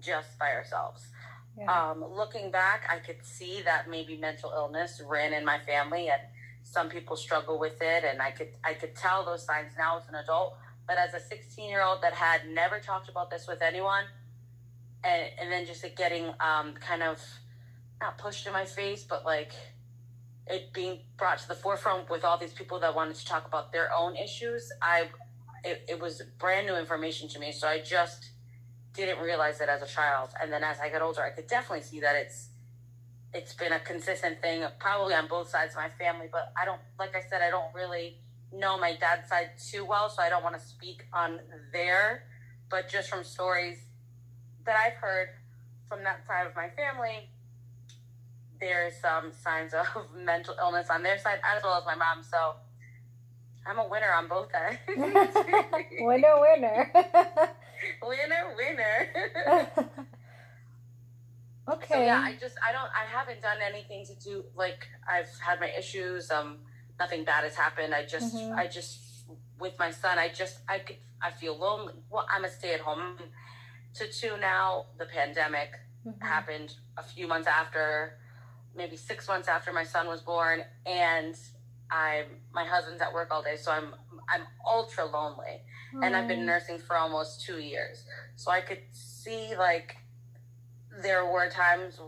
[0.00, 1.06] just by ourselves.
[1.58, 1.90] Yeah.
[1.90, 6.22] Um, looking back, I could see that maybe mental illness ran in my family and
[6.62, 10.08] some people struggle with it and I could I could tell those signs now as
[10.08, 13.62] an adult but as a 16 year old that had never talked about this with
[13.62, 14.04] anyone
[15.04, 17.22] and and then just getting um, kind of
[18.00, 19.52] not pushed in my face but like
[20.46, 23.72] it being brought to the forefront with all these people that wanted to talk about
[23.72, 25.08] their own issues I
[25.64, 28.30] it, it was brand new information to me so I just
[28.92, 30.30] didn't realize it as a child.
[30.42, 32.49] And then as I got older I could definitely see that it's
[33.32, 36.26] it's been a consistent thing, probably on both sides of my family.
[36.30, 38.18] But I don't, like I said, I don't really
[38.52, 41.40] know my dad's side too well, so I don't want to speak on
[41.72, 42.24] there.
[42.68, 43.78] But just from stories
[44.64, 45.28] that I've heard
[45.88, 47.28] from that side of my family,
[48.60, 52.22] there's some signs of mental illness on their side as well as my mom.
[52.22, 52.54] So
[53.66, 54.78] I'm a winner on both ends.
[56.00, 56.90] winner, winner.
[58.02, 60.06] winner, winner.
[61.70, 61.94] Okay.
[61.94, 65.60] So yeah, I just I don't I haven't done anything to do like I've had
[65.60, 66.30] my issues.
[66.30, 66.58] Um,
[66.98, 67.94] nothing bad has happened.
[67.94, 68.58] I just mm-hmm.
[68.58, 69.00] I just
[69.58, 70.18] with my son.
[70.18, 71.94] I just I could I feel lonely.
[72.10, 73.16] Well, I'm a stay at home.
[73.94, 75.70] To two now, the pandemic
[76.06, 76.24] mm-hmm.
[76.24, 78.18] happened a few months after,
[78.76, 81.36] maybe six months after my son was born, and
[81.90, 83.94] I'm my husband's at work all day, so I'm
[84.28, 85.62] I'm ultra lonely,
[85.94, 86.04] mm.
[86.04, 88.04] and I've been nursing for almost two years.
[88.36, 89.96] So I could see like
[91.02, 92.00] there were times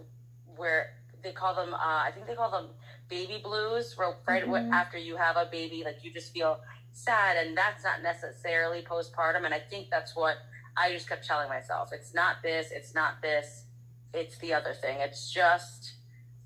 [0.56, 2.70] where they call them, uh, I think they call them
[3.08, 4.72] baby blues, where right mm-hmm.
[4.72, 6.60] after you have a baby, like you just feel
[6.92, 9.44] sad, and that's not necessarily postpartum.
[9.44, 10.36] And I think that's what
[10.76, 11.90] I just kept telling myself.
[11.92, 13.64] It's not this, it's not this,
[14.14, 14.98] it's the other thing.
[15.00, 15.94] It's just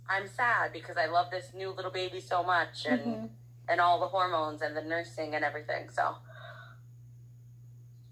[0.08, 3.26] I'm sad because I love this new little baby so much, and mm-hmm.
[3.68, 5.88] and all the hormones and the nursing and everything.
[5.90, 6.16] So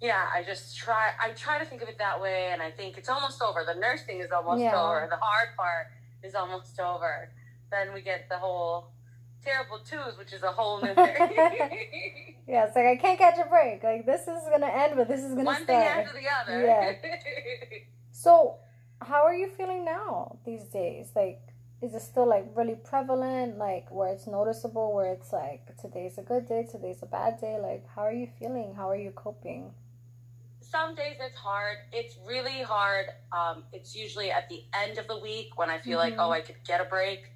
[0.01, 1.11] yeah, I just try.
[1.23, 3.65] I try to think of it that way, and I think it's almost over.
[3.65, 4.81] The nursing is almost yeah.
[4.81, 5.07] over.
[5.09, 5.87] The hard part
[6.23, 7.31] is almost over.
[7.71, 8.91] Then we get the whole
[9.45, 11.15] terrible twos, which is a whole new thing.
[12.49, 13.83] yeah, it's like I can't catch a break.
[13.83, 15.67] Like this is gonna end, but this is gonna one start.
[15.67, 16.67] thing after the other.
[16.67, 16.93] Yeah.
[18.13, 18.57] so,
[19.01, 21.11] how are you feeling now these days?
[21.15, 21.41] Like,
[21.83, 23.59] is it still like really prevalent?
[23.59, 24.93] Like where it's noticeable?
[24.93, 27.59] Where it's like today's a good day, today's a bad day.
[27.61, 28.75] Like, how are you feeling?
[28.75, 29.73] How are you coping?
[30.75, 31.77] Some days it's hard.
[31.93, 33.07] It's really hard.
[33.31, 36.19] Um, it's usually at the end of the week when I feel mm-hmm.
[36.19, 37.31] like, oh, I could get a break.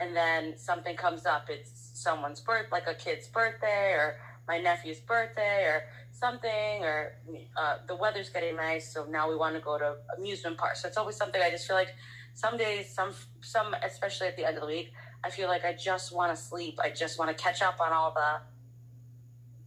[0.00, 1.46] And then something comes up.
[1.48, 7.14] It's someone's birth, like a kid's birthday or my nephew's birthday or something, or
[7.56, 8.92] uh, the weather's getting nice.
[8.92, 10.76] So now we want to go to amusement park.
[10.76, 11.94] So it's always something I just feel like
[12.34, 14.92] some days, some, some, especially at the end of the week,
[15.24, 16.78] I feel like I just want to sleep.
[16.82, 18.40] I just want to catch up on all the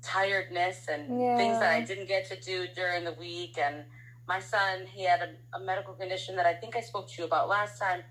[0.05, 1.35] tiredness and yeah.
[1.35, 3.57] things that I didn't get to do during the week.
[3.57, 3.83] And
[4.27, 7.27] my son, he had a, a, medical condition that I think I spoke to you
[7.27, 8.01] about last time,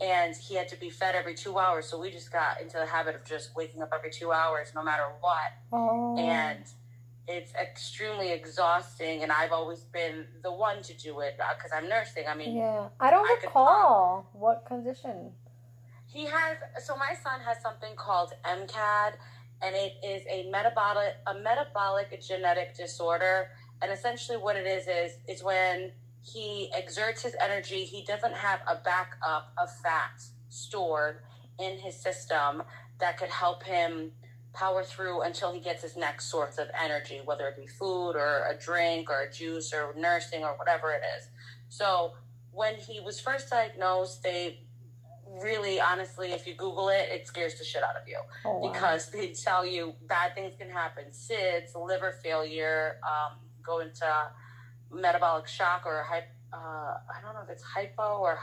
[0.00, 1.86] and he had to be fed every two hours.
[1.86, 4.82] So we just got into the habit of just waking up every two hours, no
[4.82, 5.52] matter what.
[5.72, 6.16] Oh.
[6.18, 6.64] And
[7.26, 11.88] it's extremely exhausting, and I've always been the one to do it because uh, I'm
[11.88, 12.24] nursing.
[12.28, 15.32] I mean, yeah, I don't I recall what condition.
[16.06, 19.12] He has so my son has something called MCAD
[19.62, 23.50] and it is a metabolic a metabolic genetic disorder.
[23.80, 25.92] And essentially, what it is is is when
[26.22, 31.20] he exerts his energy, he doesn't have a backup of fat stored
[31.58, 32.62] in his system
[33.00, 34.12] that could help him
[34.52, 38.48] power through until he gets his next source of energy, whether it be food or
[38.50, 41.28] a drink or a juice or nursing or whatever it is.
[41.68, 42.14] So
[42.50, 44.60] when he was first diagnosed, they
[45.42, 48.72] really honestly if you google it it scares the shit out of you oh, wow.
[48.72, 54.06] because they tell you bad things can happen sids liver failure um, go into
[54.90, 58.38] metabolic shock or hy- uh, I don't know if it's hypo or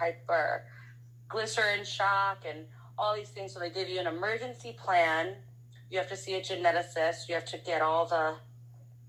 [1.30, 2.66] hyperglycerin shock and
[2.98, 3.54] all these things.
[3.54, 5.36] So they give you an emergency plan.
[5.90, 7.28] You have to see a geneticist.
[7.28, 8.36] You have to get all the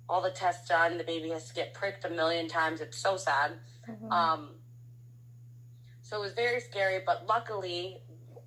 [0.09, 0.99] all the tests done.
[0.99, 2.81] The baby has to get pricked a million times.
[2.81, 3.53] It's so sad.
[3.88, 4.11] Mhm.
[4.11, 4.51] Um,
[6.06, 7.98] so it was very scary, but luckily,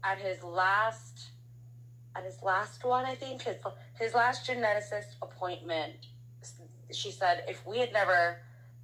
[0.02, 1.32] at his last,
[2.16, 3.58] at his last one, I think his
[4.00, 5.94] his last geneticist appointment,
[6.94, 8.38] she said if we had never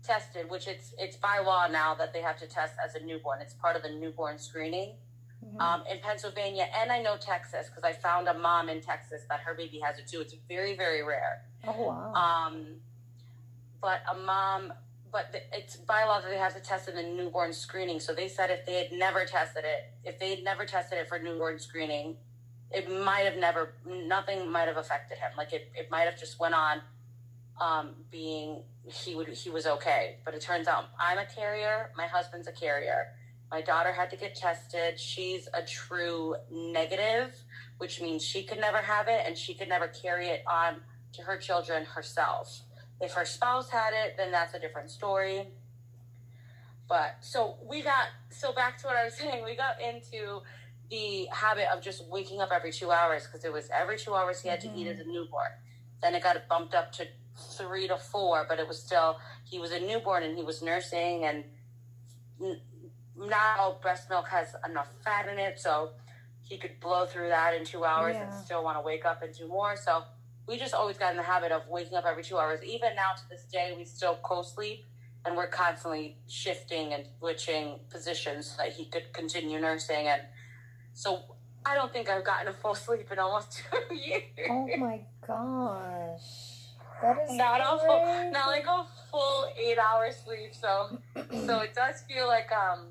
[0.03, 3.39] tested, which it's it's by law now that they have to test as a newborn,
[3.41, 4.97] it's part of the newborn screening
[5.45, 5.61] Mhm.
[5.61, 9.39] um, in Pennsylvania, and I know Texas because I found a mom in Texas that
[9.41, 10.19] her baby has it too.
[10.19, 11.45] It's very very rare.
[11.65, 12.13] oh wow.
[12.13, 12.81] Um,
[13.81, 14.73] but a mom,
[15.15, 18.01] but it's by law that they have to test it in newborn screening.
[18.01, 21.07] So they said if they had never tested it, if they had never tested it
[21.07, 22.17] for newborn screening,
[22.69, 25.31] it might have never, nothing might have affected him.
[25.37, 26.81] Like it, it might have just went on,
[27.61, 30.17] um, being he would he was okay.
[30.25, 31.91] But it turns out I'm a carrier.
[31.95, 33.13] My husband's a carrier.
[33.49, 34.99] My daughter had to get tested.
[34.99, 37.33] She's a true negative,
[37.77, 40.81] which means she could never have it and she could never carry it on
[41.13, 42.64] to her children herself.
[43.01, 45.47] If her spouse had it, then that's a different story.
[46.87, 50.41] But so we got so back to what I was saying, we got into
[50.89, 54.41] the habit of just waking up every two hours because it was every two hours
[54.41, 54.91] he had to eat Mhm.
[54.93, 55.51] as a newborn.
[56.01, 57.07] Then it got bumped up to
[57.57, 61.25] three to four, but it was still he was a newborn and he was nursing
[61.25, 61.43] and
[62.41, 62.61] n-
[63.15, 65.91] not all breast milk has enough fat in it, so
[66.43, 69.33] he could blow through that in two hours and still want to wake up and
[69.35, 69.75] do more.
[69.75, 70.03] So
[70.47, 72.63] we just always got in the habit of waking up every two hours.
[72.63, 74.85] Even now to this day, we still co-sleep
[75.25, 80.07] and we're constantly shifting and switching positions so that he could continue nursing.
[80.07, 80.21] And
[80.93, 81.23] so
[81.65, 84.21] I don't think I've gotten a full sleep in almost two years.
[84.49, 86.51] oh my gosh.
[87.01, 90.53] That is not a full, not like a full eight hour sleep.
[90.53, 90.97] So,
[91.45, 92.85] so it does feel like um,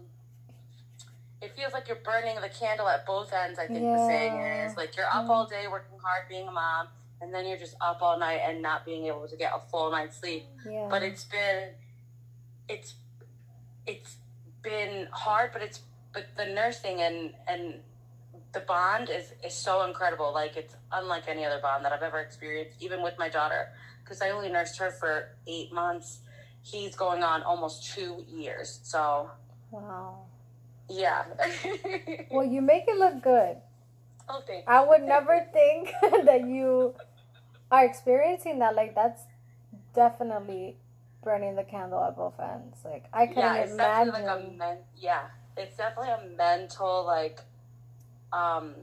[1.41, 3.59] it feels like you're burning the candle at both ends.
[3.59, 4.35] I think the saying
[4.67, 6.89] is like you're up all day working hard being a mom,
[7.25, 9.91] and then you're just up all night and not being able to get a full
[9.91, 10.45] night's sleep.
[10.71, 10.87] yeah.
[10.91, 11.71] But it's been,
[12.69, 12.95] it's,
[13.87, 14.17] it's
[14.63, 15.51] been hard.
[15.53, 15.81] But it's
[16.15, 17.81] but the nursing and and
[18.53, 20.33] the bond is is so incredible.
[20.33, 23.71] Like it's unlike any other bond that I've ever experienced, even with my daughter,
[24.03, 26.21] because I only nursed her for eight months.
[26.63, 28.81] He's going on almost two years.
[28.85, 29.31] So
[29.71, 30.21] wow.
[30.89, 31.25] yeah.
[32.31, 33.57] Well, you make it look good.
[34.29, 34.43] oh.
[34.67, 35.93] I would never think
[36.25, 36.95] that you
[37.75, 38.75] are experiencing that.
[38.75, 39.23] Like that's
[39.95, 40.77] definitely
[41.23, 42.79] burning the candle at both ends.
[42.85, 44.27] Like I it's definitely imagine.
[44.27, 45.23] like a men- yeah,
[45.57, 47.41] it's definitely a mental like,
[48.33, 48.75] um,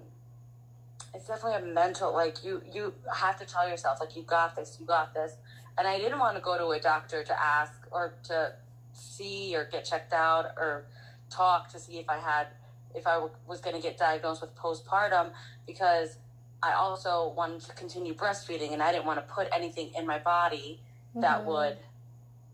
[1.14, 4.78] it's definitely a mental like you you have to tell yourself like you got this,
[4.80, 5.34] you got this.
[5.78, 8.54] And I didn't want to go to a doctor to ask or to
[8.94, 10.86] see or get checked out or
[11.30, 12.48] talk to see if I had
[12.94, 15.32] if I w- was going to get diagnosed with postpartum
[15.66, 16.18] because
[16.64, 20.20] I also wanted to continue breastfeeding and I didn't want to put anything in my
[20.20, 20.82] body
[21.16, 21.46] that Mhm.
[21.46, 21.78] would.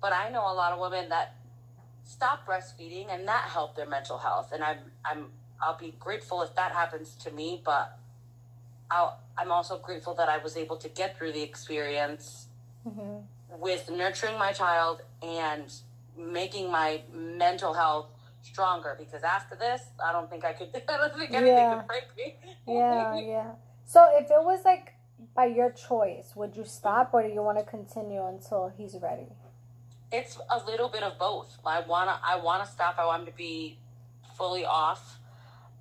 [0.02, 1.34] But I know a lot of women that
[2.04, 6.54] stop breastfeeding and that helped their mental health, and I'm I'm I'll be grateful if
[6.56, 7.62] that happens to me.
[7.66, 7.98] But
[8.90, 12.48] I'll, I'm also grateful that I was able to get through the experience
[12.88, 13.26] Mhm.
[13.50, 15.74] with nurturing my child and
[16.16, 18.08] making my mental health
[18.42, 18.96] stronger.
[18.98, 20.70] Because after this, I don't think I could.
[20.88, 21.78] I don't think anything Yeah.
[21.80, 22.38] could break me.
[22.66, 23.56] Yeah, yeah.
[23.88, 24.96] So if it was like
[25.34, 29.28] by your choice, would you stop or do you want to continue until he's ready?
[30.12, 31.58] It's a little bit of both.
[31.66, 32.96] I wanna I wanna stop.
[33.00, 33.80] I want him to be
[34.38, 35.20] fully off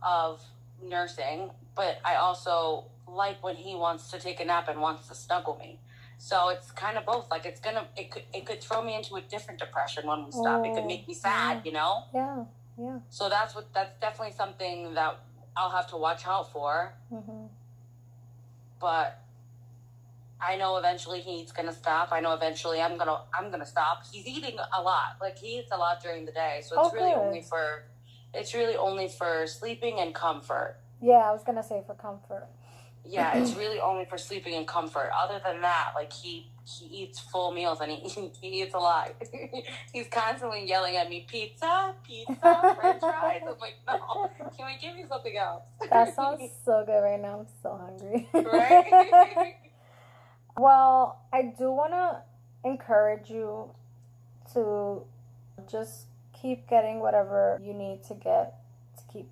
[0.03, 0.40] of
[0.81, 5.14] nursing, but I also like when he wants to take a nap and wants to
[5.16, 5.81] snuggle me.
[6.19, 7.29] So it's kind of both.
[7.29, 10.31] Like it's gonna it could it could throw me into a different depression when we
[10.31, 10.64] stop.
[10.64, 11.62] it could Oh, make me sad, yeah.
[11.64, 12.05] you know?
[12.14, 12.45] Yeah,
[12.79, 12.99] yeah.
[13.11, 15.19] So that's what that's definitely something that
[15.57, 16.94] I'll have to watch out for.
[17.11, 17.46] hmm
[18.81, 19.22] But
[20.40, 22.12] I know eventually he's gonna stop.
[22.12, 24.02] I know eventually I'm gonna I'm gonna stop.
[24.10, 25.16] He's eating a lot.
[25.20, 26.60] Like he eats a lot during the day.
[26.62, 27.18] So it's Oh, really good.
[27.18, 27.85] only for
[28.35, 30.77] it's really only for sleeping and comfort.
[31.00, 32.48] Yeah, I was gonna say for comfort.
[33.04, 35.10] Yeah, it's really only for sleeping and comfort.
[35.16, 38.08] Other than that, like he he eats full meals and he
[38.40, 39.14] he eats a lot.
[39.92, 43.40] He's constantly yelling at me, pizza, pizza, French fries.
[43.42, 45.62] I'm like, no, can we give you something else?
[45.90, 47.40] That sounds so good right now.
[47.40, 48.29] I'm so hungry.
[48.35, 49.56] right.
[50.56, 52.23] well, I do want to
[52.69, 53.71] encourage you
[54.54, 55.02] to
[55.71, 58.54] just keep getting whatever you need to get
[58.98, 59.29] to keep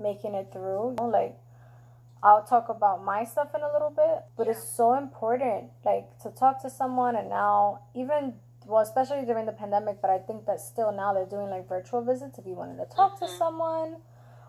[0.00, 0.90] making it through.
[0.90, 1.36] You know, Like,
[2.22, 6.30] I'll talk about my stuff in a little bit, but it's so important, like, to
[6.30, 8.34] talk to someone and now, even
[8.66, 12.02] well, especially during the pandemic, but I think that still now they're doing like virtual
[12.02, 13.26] visits if you wanted to talk mm-hmm.
[13.26, 13.96] to someone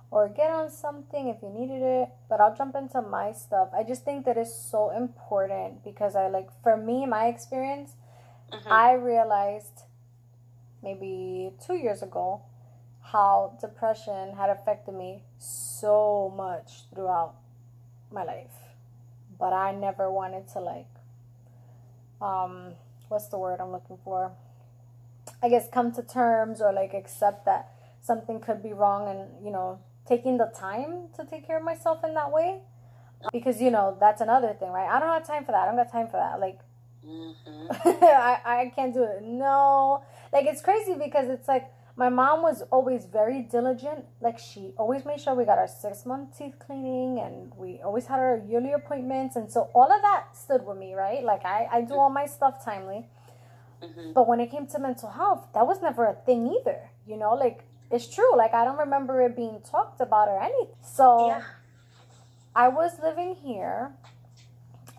[0.09, 2.09] or get on something if you needed it.
[2.30, 3.70] But I'll jump into my stuff.
[3.74, 7.91] I just think that it's so important because I like, for me, my experience,
[8.51, 8.72] mm-hmm.
[8.72, 9.84] I realized
[10.82, 12.41] maybe two years ago
[13.01, 17.36] how depression had affected me so much throughout
[18.12, 18.51] my life.
[19.39, 20.88] But I never wanted to like
[22.22, 22.74] um
[23.10, 24.32] what's the word I'm looking for?
[25.41, 29.51] I guess come to terms or like accept that something could be wrong and, you
[29.51, 32.62] know, taking the time to take care of myself in that way.
[33.34, 34.89] Because, you know, that's another thing, right?
[34.89, 35.64] I don't have time for that.
[35.64, 36.39] I don't got time for that.
[36.39, 36.60] Like
[37.05, 37.88] mm-hmm.
[38.03, 39.24] I, I can't do it.
[39.24, 40.03] No.
[40.32, 44.05] Like it's crazy because it's like my mom was always very diligent.
[44.21, 48.05] Like she always made sure we got our six month teeth cleaning and we always
[48.05, 49.35] had our yearly appointments.
[49.35, 51.23] And so all of that stood with me, right?
[51.23, 53.07] Like I, I do all my stuff timely.
[53.83, 54.13] Mm-hmm.
[54.13, 56.91] But when it came to mental health, that was never a thing either.
[57.07, 58.37] You know, like it's true.
[58.37, 60.75] Like I don't remember it being talked about or anything.
[60.83, 61.41] So yeah.
[62.55, 63.93] I was living here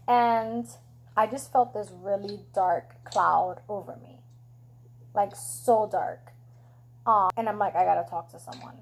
[0.08, 0.66] and
[1.16, 4.18] I just felt this really dark cloud over me.
[5.14, 6.32] Like so dark
[7.08, 8.76] um, and I'm like, I gotta talk to someone.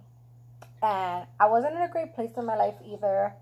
[0.83, 3.33] And I wasn't in a great place in my life either.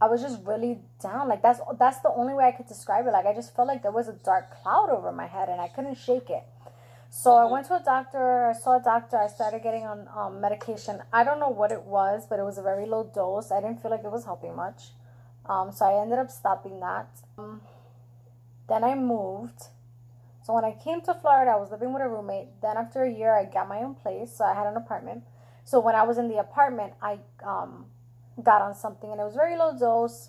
[0.00, 1.28] I was just really down.
[1.28, 3.12] Like that's that's the only way I could describe it.
[3.12, 5.68] Like I just felt like there was a dark cloud over my head and I
[5.68, 6.44] couldn't shake it.
[7.08, 8.46] So I went to a doctor.
[8.46, 9.16] I saw a doctor.
[9.16, 11.00] I started getting on um, medication.
[11.12, 13.50] I don't know what it was, but it was a very low dose.
[13.50, 14.90] I didn't feel like it was helping much.
[15.46, 17.08] Um, so I ended up stopping that.
[17.38, 17.62] Um,
[18.68, 19.68] then I moved
[20.46, 22.46] so when I came to Florida, I was living with a roommate.
[22.62, 24.30] Then after a year, I got my own place.
[24.32, 25.24] So I had an apartment.
[25.64, 27.86] So when I was in the apartment, I um,
[28.40, 30.28] got on something and it was very low dose,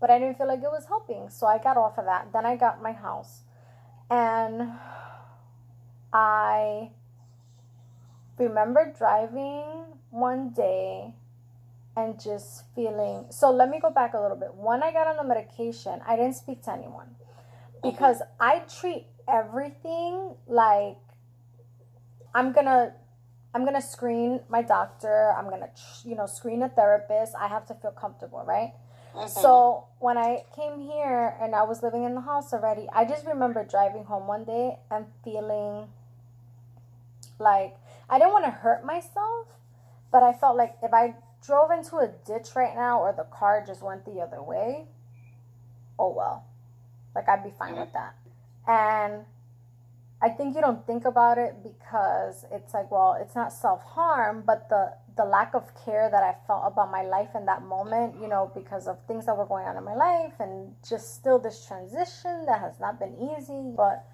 [0.00, 1.30] but I didn't feel like it was helping.
[1.30, 2.32] So I got off of that.
[2.32, 3.40] Then I got my house.
[4.08, 4.70] And
[6.12, 6.90] I
[8.38, 9.64] remember driving
[10.10, 11.12] one day
[11.96, 15.16] and just feeling so let me go back a little bit when i got on
[15.16, 17.06] the medication i didn't speak to anyone
[17.84, 20.96] because i treat everything like
[22.34, 22.92] i'm gonna
[23.54, 25.68] i'm gonna screen my doctor i'm gonna
[26.04, 28.72] you know screen a therapist i have to feel comfortable right?
[29.28, 33.24] So when i came here and i was living in the house already i just
[33.26, 35.88] remember driving home one day and feeling
[37.38, 37.76] like
[38.10, 39.46] i didn't want to hurt myself
[40.10, 41.14] but i felt like if i
[41.46, 44.86] drove into a ditch right now or the car just went the other way
[45.98, 46.44] oh well.
[47.14, 48.16] Like i'd be fine with that
[48.66, 49.24] and
[50.22, 54.42] I think you don't think about it because it's like, well, it's not self harm,
[54.46, 58.16] but the the lack of care that I felt about my life in that moment,
[58.20, 61.38] you know, because of things that were going on in my life and just still
[61.38, 64.04] this transition that has not been easy, but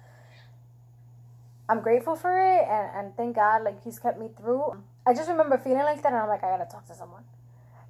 [1.69, 4.83] I'm grateful for it and, and thank God like he's kept me through.
[5.07, 7.23] I just remember feeling like that and I'm like, I gotta talk to someone.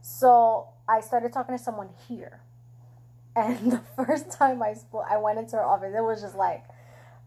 [0.01, 2.39] So I started talking to someone here
[3.35, 5.93] and the first time I spoke, I went into her office.
[5.95, 6.63] It was just like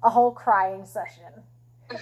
[0.02, 1.42] a whole crying session.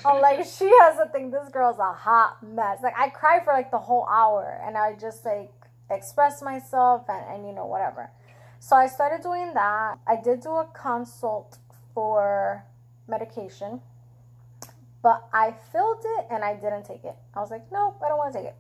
[0.05, 1.31] I'm like, she has a thing.
[1.31, 2.79] this girl's a hot mess.
[2.83, 5.53] Like I cried for like the whole hour, and I just like
[5.91, 8.11] express myself and, and you know whatever.
[8.59, 9.99] So I started doing that.
[10.07, 11.59] I did do a consult
[11.95, 12.65] for
[13.09, 13.81] medication,
[15.03, 17.17] but I filled it and I didn't take it.
[17.35, 18.57] I was like, nope, I don't want to take it.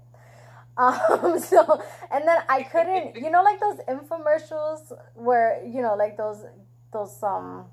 [0.76, 6.16] Um, so and then I couldn't, you know, like those infomercials where you know, like
[6.16, 6.44] those
[6.92, 7.66] those um,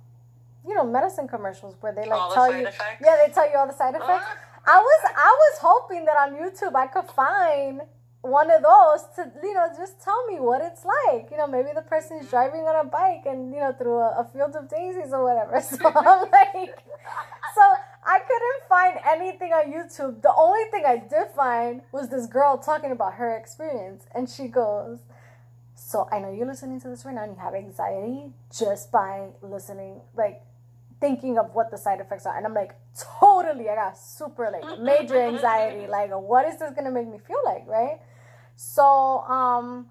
[0.65, 3.03] you know, medicine commercials where they like all tell you, effects.
[3.03, 4.25] yeah, they tell you all the side effects.
[4.25, 7.81] Uh, I was I was hoping that on YouTube I could find
[8.21, 11.69] one of those to you know just tell me what it's like you know maybe
[11.73, 14.69] the person is driving on a bike and you know through a, a field of
[14.69, 16.75] daisies or whatever so i'm like
[17.55, 17.63] so
[18.09, 20.21] i couldn't find anything on youtube.
[20.21, 24.47] The only thing i did find was this girl talking about her experience and she
[24.47, 24.99] goes
[25.75, 29.29] so i know you're listening to this right now and you have anxiety just by
[29.41, 30.41] listening like
[30.99, 32.35] thinking of what the side effects are.
[32.35, 32.75] And i'm like
[33.19, 35.87] totally i got super like major anxiety.
[35.87, 37.99] Like what is this gonna make me feel like right?
[38.55, 39.87] So um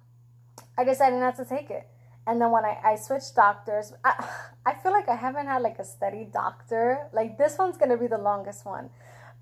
[0.76, 1.88] i decided not to take it.
[2.26, 4.28] And then when i, I switched doctors I,
[4.68, 7.08] I feel like i haven't had like a steady doctor.
[7.14, 8.90] Like this one's gonna be the longest one.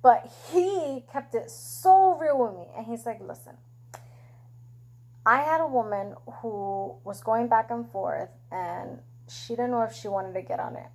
[0.01, 3.57] But he kept it so real with me and he's like listen
[5.35, 9.93] i had a woman who was going back and forth and she didn't know if
[9.93, 10.91] she wanted to get on it.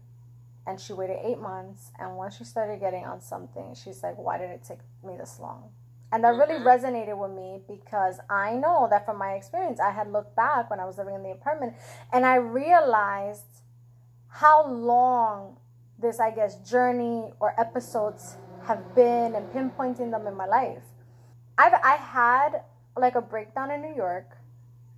[0.66, 4.38] And she waited eight months and once she started getting on something she's like why
[4.38, 5.72] did it take me this long?
[6.14, 6.68] And that really mm-hmm.
[6.68, 10.80] resonated with me because i know that from my experience i had looked back when
[10.80, 11.74] i was living in the apartment
[12.14, 13.61] and i realized
[14.32, 15.58] how long
[16.00, 20.84] this I guess journey or episodes have been and pinpointing them in my life.
[21.58, 22.64] I've I had
[22.98, 24.38] like a breakdown in New York,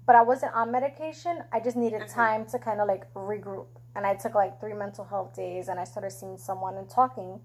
[0.05, 1.43] but I wasn't on medication.
[1.51, 2.19] I just needed mm-hmm.
[2.19, 3.67] time to kind of like regroup.
[3.95, 7.39] And I took like three mental health days and I started seeing someone and talking.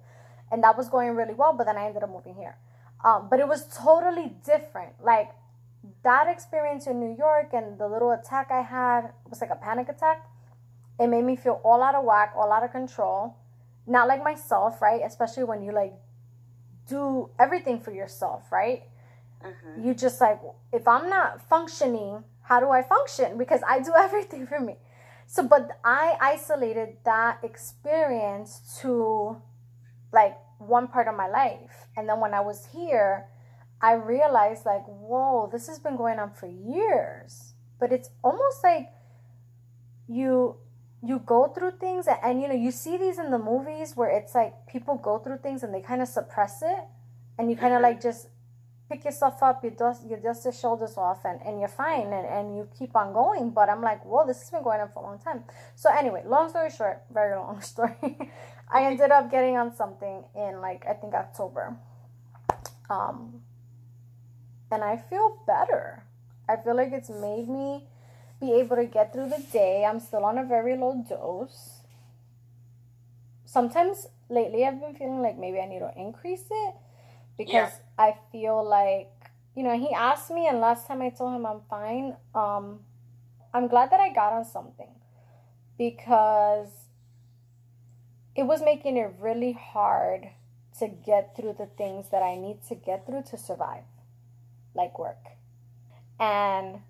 [0.50, 2.56] And that was going really well, but then I ended up moving here.
[3.04, 4.94] Um, but it was totally different.
[5.02, 5.30] Like
[6.02, 9.88] that experience in New York and the little attack I had was like a panic
[9.88, 10.26] attack.
[10.98, 13.36] It made me feel all out of whack, all out of control.
[13.86, 15.00] Not like myself, right?
[15.04, 15.94] Especially when you like
[16.88, 18.82] do everything for yourself, right?
[19.44, 19.86] Mm-hmm.
[19.86, 20.40] You just like,
[20.72, 23.38] if I'm not functioning, how do I function?
[23.38, 24.76] Because I do everything for me.
[25.26, 29.40] So, but I isolated that experience to
[30.10, 31.86] like one part of my life.
[31.96, 33.26] And then when I was here,
[33.80, 37.52] I realized like, whoa, this has been going on for years.
[37.78, 38.88] But it's almost like
[40.08, 40.56] you
[41.02, 44.10] you go through things and, and, you know you see these in the movies where
[44.10, 46.84] it's like people go through things and they kind of suppress it
[47.38, 48.28] and you kind of like just
[48.90, 52.26] pick yourself up you dust you dust your shoulders off and, and you're fine and,
[52.26, 55.00] and you keep on going but i'm like well this has been going on for
[55.00, 55.44] a long time.
[55.76, 58.18] So anyway long story short very long story
[58.72, 61.76] i ended up getting on something in like i think october.
[62.90, 63.42] Um
[64.70, 66.04] and i feel better.
[66.48, 67.86] I feel like it's made me
[68.40, 69.84] be able to get through the day.
[69.84, 71.80] I'm still on a very low dose.
[73.44, 76.74] Sometimes lately I've been feeling like maybe I need to increase it
[77.36, 77.70] because yeah.
[77.98, 79.10] I feel like
[79.56, 82.16] you know, he asked me and last time I told him I'm fine.
[82.34, 82.80] Um
[83.52, 84.90] I'm glad that I got on something
[85.78, 86.68] because
[88.34, 90.28] it was making it really hard
[90.78, 93.84] to get through the things that I need to get through to survive,
[94.74, 95.24] like work.
[96.20, 96.82] And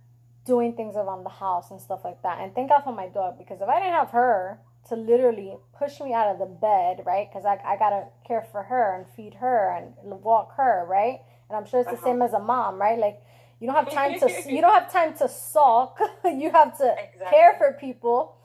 [0.49, 2.41] doing things around the house and stuff like that.
[2.41, 6.01] And thank God for my dog because if I didn't have her to literally push
[6.01, 7.29] me out of the bed, right?
[7.31, 9.93] Because I, I gotta care for her and feed her and
[10.23, 11.21] walk her, right?
[11.49, 12.05] And I'm sure it's the uh-huh.
[12.05, 12.99] same as a mom, right?
[12.99, 13.21] Like
[13.61, 15.99] you don't have time to you don't have time to sulk.
[16.25, 17.27] you have to exactly.
[17.31, 18.37] care for people.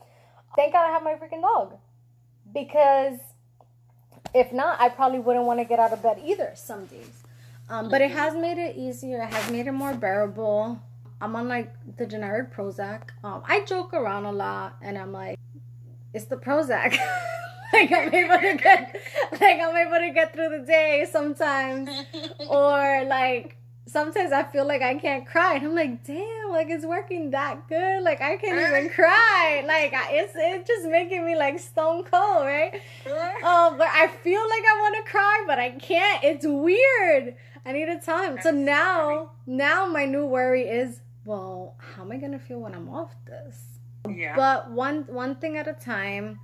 [0.55, 1.77] Thank God I have my freaking dog
[2.53, 3.17] because
[4.35, 7.23] if not, I probably wouldn't want to get out of bed either some days.
[7.69, 8.17] Um, but it mm-hmm.
[8.17, 9.21] has made it easier.
[9.23, 10.81] It has made it more bearable.
[11.23, 13.11] I'm on like the generic Prozac.
[13.23, 15.39] Um, I joke around a lot, and I'm like,
[16.13, 16.97] it's the Prozac.
[17.73, 19.01] like I'm able to get,
[19.31, 21.89] like I'm able to get through the day sometimes,
[22.49, 23.55] or like
[23.85, 27.69] sometimes I feel like I can't cry, and I'm like, damn, like it's working that
[27.69, 28.03] good.
[28.03, 29.63] Like I can't even cry.
[29.65, 32.73] Like it's it's just making me like stone cold, right?
[33.05, 36.21] Um, but I feel like I want to cry, but I can't.
[36.21, 37.37] It's weird.
[37.65, 38.39] I need a time.
[38.41, 42.89] So now, now my new worry is well, how am I gonna feel when I'm
[42.89, 43.79] off this?
[44.09, 44.35] Yeah.
[44.35, 46.39] But one one thing at a time.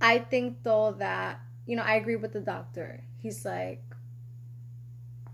[0.00, 3.02] I think though that you know I agree with the doctor.
[3.18, 3.82] He's like,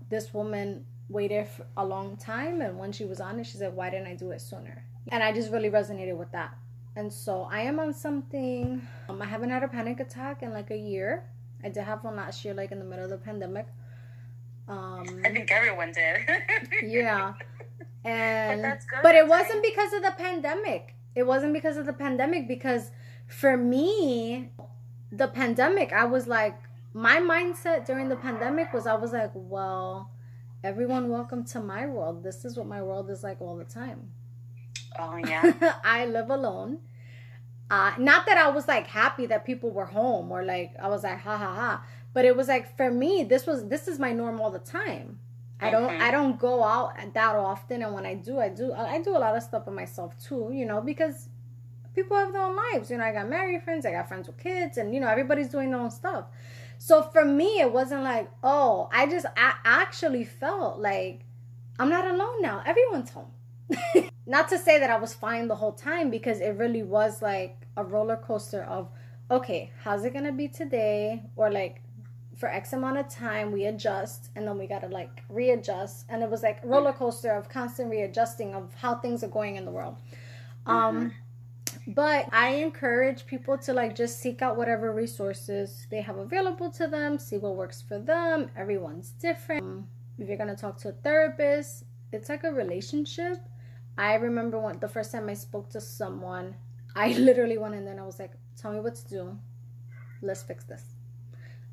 [0.09, 3.75] this woman waited for a long time, and when she was on it, she said,
[3.75, 6.55] "Why didn't I do it sooner?" And I just really resonated with that.
[6.95, 8.81] And so I am on something.
[9.07, 11.23] Um, I haven't had a panic attack in like a year.
[11.63, 13.67] I did have one last year, like in the middle of the pandemic.
[14.67, 16.27] Um, I think everyone did.
[16.91, 17.33] yeah
[18.03, 20.95] and but, but it wasn't because of the pandemic.
[21.15, 22.91] It wasn't because of the pandemic because
[23.27, 24.51] for me
[25.11, 26.57] the pandemic i was like
[26.93, 30.11] my mindset during the pandemic was i was like well
[30.63, 32.23] everyone welcome to my world.
[32.23, 34.11] This is what my world is like all the time.
[34.99, 35.75] Oh yeah.
[35.83, 36.79] I live alone.
[37.69, 41.03] Uh, not that I was like happy that people were home or like I was
[41.03, 44.11] like ha ha ha, but it was like for me this was this is my
[44.11, 45.19] norm all the time.
[45.59, 49.01] I don't I don't go out that often and when I do I do I
[49.01, 51.29] do a lot of stuff by myself too, you know, because
[51.95, 52.91] people have their own lives.
[52.91, 55.49] You know, I got married friends, I got friends with kids and you know, everybody's
[55.49, 56.25] doing their own stuff.
[56.77, 61.21] So for me it wasn't like, oh, I just I actually felt like
[61.79, 62.61] I'm not alone now.
[62.65, 63.31] Everyone's home.
[64.27, 67.65] not to say that I was fine the whole time because it really was like
[67.75, 68.89] a roller coaster of
[69.29, 71.81] okay, how's it going to be today or like
[72.37, 76.29] for X amount of time, we adjust, and then we gotta like readjust, and it
[76.29, 79.97] was like roller coaster of constant readjusting of how things are going in the world.
[80.67, 81.91] Um, mm-hmm.
[81.93, 86.85] but I encourage people to like just seek out whatever resources they have available to
[86.85, 88.51] them, see what works for them.
[88.55, 89.63] Everyone's different.
[89.63, 89.87] Um,
[90.19, 93.39] if you're gonna talk to a therapist, it's like a relationship.
[93.97, 96.55] I remember when the first time I spoke to someone,
[96.95, 99.39] I literally went in there and I was like, "Tell me what to do.
[100.21, 100.96] Let's fix this."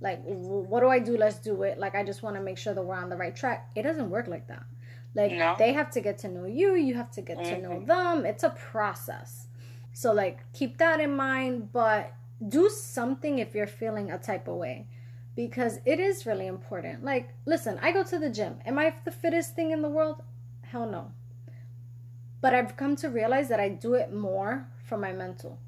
[0.05, 2.75] Like what do i do let's do it like i just want to make sure
[2.75, 4.65] that we're on the right track it doesn't work like that
[5.17, 5.57] like no.
[5.59, 7.55] they have to get to know you you have to get mm-hmm.
[7.55, 7.87] to know mm-hmm.
[7.87, 9.49] them it's a process
[9.93, 12.13] so like keep that in mind but
[12.47, 14.87] do something if you're feeling a type of way
[15.37, 17.05] because it is really important.
[17.05, 18.59] Like, listen, I go to the gym.
[18.65, 20.23] Am I the fittest thing in the world?
[20.63, 21.13] Hell no.
[22.41, 25.59] But I've come to realize that I do it more for my mental.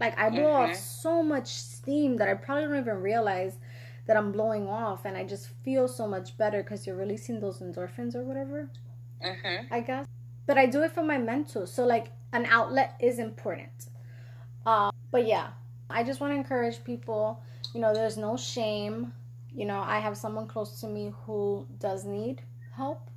[0.00, 0.70] Like, I blow mm-hmm.
[0.72, 3.58] off so much steam that I probably don't even realize
[4.06, 7.60] that I'm blowing off, and I just feel so much better because you're releasing those
[7.60, 8.70] endorphins or whatever.
[9.24, 9.72] Mm-hmm.
[9.72, 10.06] I guess.
[10.46, 11.66] But I do it for my mental.
[11.66, 13.88] So, like, an outlet is important.
[14.64, 15.48] Uh, but yeah,
[15.90, 17.42] I just want to encourage people
[17.74, 19.12] you know, there's no shame.
[19.54, 22.42] You know, I have someone close to me who does need
[22.76, 23.10] help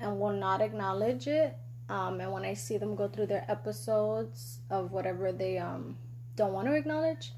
[0.00, 1.56] and will not acknowledge it.
[1.88, 5.96] Um, and when I see them go through their episodes of whatever they um,
[6.36, 7.32] don't want to acknowledge,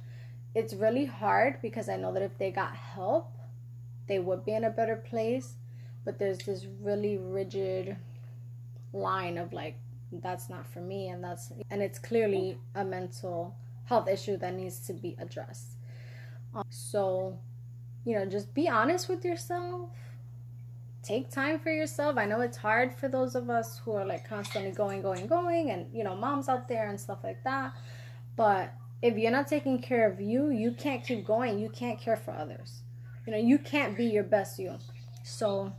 [0.55, 3.33] it's really hard because I know that if they got help,
[4.09, 5.55] they would be in a better place.
[6.05, 7.97] But there's this really rigid
[8.93, 9.79] line of like,
[10.13, 14.81] that's not for me, and that's and it's clearly a mental health issue that needs
[14.87, 15.77] to be addressed.
[16.55, 17.39] Um, so,
[18.05, 19.91] you know, just be honest with yourself.
[21.03, 22.19] Take time for yourself.
[22.19, 25.71] I know it's hard for those of us who are like constantly going, going, going,
[25.71, 27.73] and you know, moms out there and stuff like that.
[28.37, 31.59] But if you're not taking care of you, you can't keep going.
[31.59, 32.83] You can't care for others.
[33.27, 34.79] You know, you can't be your best you.
[35.23, 35.73] So,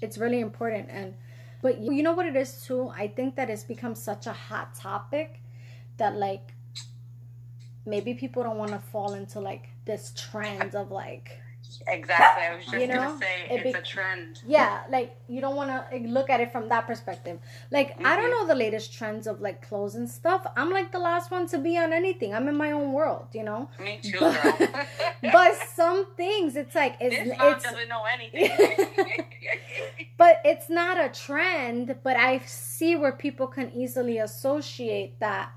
[0.00, 0.88] it's really important.
[0.90, 1.14] And,
[1.62, 2.92] but you know what it is too?
[2.96, 5.40] I think that it's become such a hot topic
[5.98, 6.52] that like
[7.84, 11.40] maybe people don't want to fall into like this trend of like
[11.86, 14.42] exactly i was just you know, gonna say it it's be- a trend.
[14.46, 17.38] Yeah like you don't want to look at it from that perspective.
[17.70, 18.06] Like mm-hmm.
[18.06, 18.42] i don't mm-hmm.
[18.42, 20.46] know the latest trends of like clothes and stuff.
[20.56, 22.34] I'm like the last one to be on anything.
[22.34, 23.68] I'm in my own world you know?
[23.80, 24.86] Me too but,
[25.22, 28.50] but some things it's like it's this it's doesn't know anything.
[30.18, 35.52] But it's not a trend but i see where people can easily associate that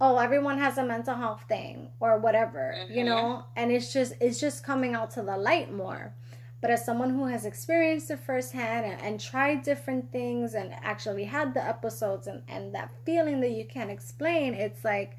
[0.00, 2.92] oh everyone has a mental health thing or whatever mm-hmm.
[2.92, 6.14] you know and it's just it's just coming out to the light more
[6.60, 11.24] but as someone who has experienced it firsthand and, and tried different things and actually
[11.24, 15.16] had the episodes and, and that feeling that you can't explain it's like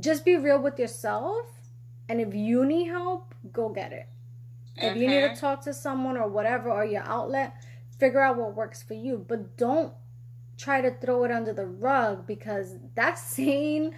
[0.00, 1.46] just be real with yourself
[2.08, 4.08] and if you need help go get it
[4.78, 4.86] mm-hmm.
[4.86, 5.40] if you need to mm-hmm.
[5.40, 7.54] talk to someone or whatever or your outlet
[7.98, 9.92] figure out what works for you but don't
[10.56, 13.94] try to throw it under the rug because that saying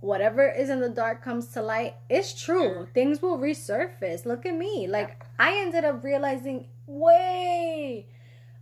[0.00, 2.86] whatever is in the dark comes to light it's true.
[2.92, 4.26] Things will resurface.
[4.26, 4.86] Look at me.
[4.86, 8.06] Like i ended up realizing way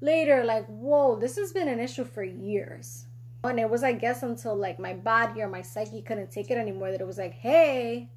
[0.01, 3.07] later like whoa this has been an issue for years.
[3.45, 6.59] And it was i guess until like my body or my psyche couldn't take it
[6.59, 8.09] anymore that it was like hey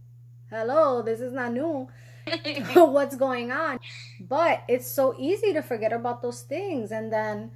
[0.49, 1.87] hello this is not new.
[2.75, 3.79] What's going on?
[4.19, 6.91] But it's so easy to forget about those things.
[6.91, 7.51] And then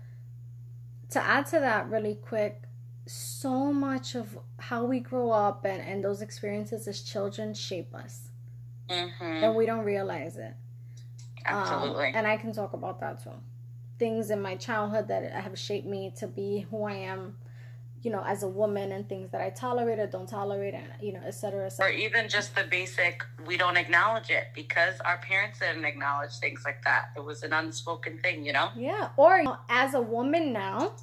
[1.12, 2.64] to add to that really quick,
[3.06, 8.30] so much of how we grow up and, and those experiences as children shape us.
[8.90, 9.24] Mm-hmm.
[9.24, 10.54] And we don't realize it.
[11.46, 12.08] Absolutely.
[12.08, 13.32] Um, and I can talk about that too.
[13.98, 17.38] Things in my childhood that have shaped me to be who I am,
[18.02, 21.14] you know, as a woman and things that I tolerate or don't tolerate, and, you
[21.14, 21.92] know, et cetera, et cetera.
[21.92, 26.62] Or even just the basic, we don't acknowledge it because our parents didn't acknowledge things
[26.66, 27.10] like that.
[27.18, 28.70] It was an unspoken thing, you know?
[28.76, 29.10] Yeah.
[29.18, 30.94] Or you know, as a woman now,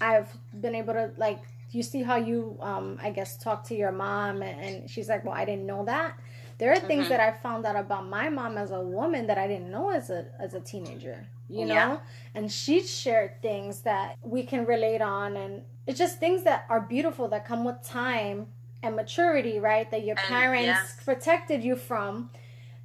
[0.00, 1.40] I've been able to like
[1.70, 5.24] you see how you um I guess talk to your mom and, and she's like,
[5.24, 6.18] Well, I didn't know that.
[6.58, 7.10] There are things mm-hmm.
[7.10, 10.10] that I found out about my mom as a woman that I didn't know as
[10.10, 11.74] a as a teenager, you know?
[11.74, 11.98] Yeah.
[12.34, 16.80] And she shared things that we can relate on and it's just things that are
[16.80, 18.48] beautiful that come with time
[18.82, 19.90] and maturity, right?
[19.90, 20.96] That your parents yes.
[21.04, 22.30] protected you from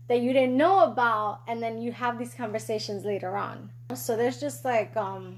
[0.07, 3.69] that you didn't know about and then you have these conversations later on.
[3.95, 5.37] So there's just like um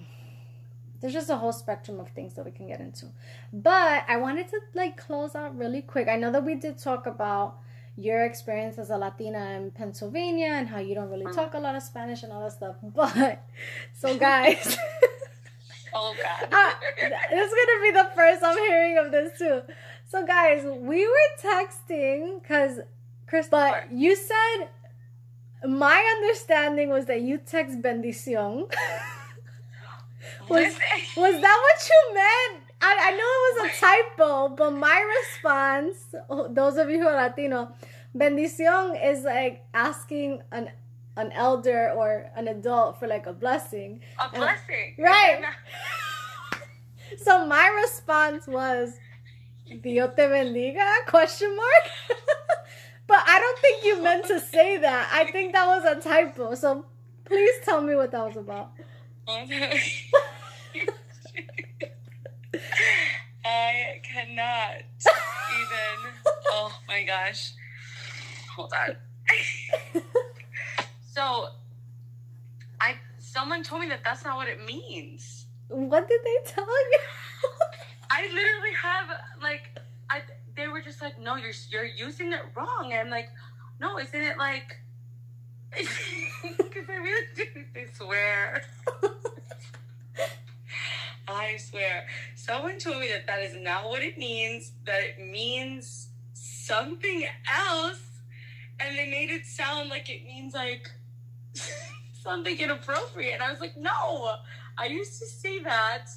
[1.02, 3.08] there's just a whole spectrum of things that we can get into.
[3.54, 6.08] But I wanted to like close out really quick.
[6.08, 7.58] I know that we did talk about
[7.98, 11.76] your experience as a Latina in Pennsylvania and how you don't really talk a lot
[11.76, 12.76] of Spanish and all that stuff.
[12.84, 13.44] But
[13.94, 14.78] so guys
[15.96, 16.50] Oh god.
[16.52, 16.72] uh,
[17.30, 19.62] this is gonna be the first I'm hearing of this too.
[20.08, 22.80] So guys, we were texting because
[23.28, 24.68] Chris but you said
[25.66, 28.70] my understanding was that you text bendición.
[30.50, 30.78] Was,
[31.18, 32.65] was that what you meant?
[32.82, 36.16] I, I know it was a typo, but my response,
[36.50, 37.74] those of you who are Latino,
[38.16, 40.72] bendición is like asking an
[41.18, 44.02] an elder or an adult for like a blessing.
[44.20, 44.96] A blessing.
[45.00, 45.44] right.
[47.18, 49.00] so my response was
[49.82, 51.86] Dios te bendiga question mark.
[53.08, 55.10] but I don't think you meant to say that.
[55.14, 56.56] I think that was a typo.
[56.56, 56.86] So
[57.24, 58.72] please tell me what that was about.
[63.46, 66.14] I cannot even.
[66.52, 67.54] Oh my gosh.
[68.56, 68.96] Hold on.
[71.14, 71.48] so,
[72.80, 75.46] I someone told me that that's not what it means.
[75.68, 77.00] What did they tell you?
[78.10, 79.10] I literally have
[79.42, 79.78] like
[80.10, 80.22] I
[80.56, 82.92] they were just like, no, you're you're using it wrong.
[82.92, 83.30] And I'm like,
[83.80, 84.78] no, isn't it like?
[86.76, 87.44] Because I really do.
[87.76, 88.62] I swear.
[91.28, 92.06] I swear.
[92.36, 94.72] Someone told me that that is not what it means.
[94.86, 98.02] That it means something else,
[98.80, 100.92] and they made it sound like it means like
[102.14, 103.34] something inappropriate.
[103.34, 104.36] And I was like, no,
[104.78, 106.08] I used to say that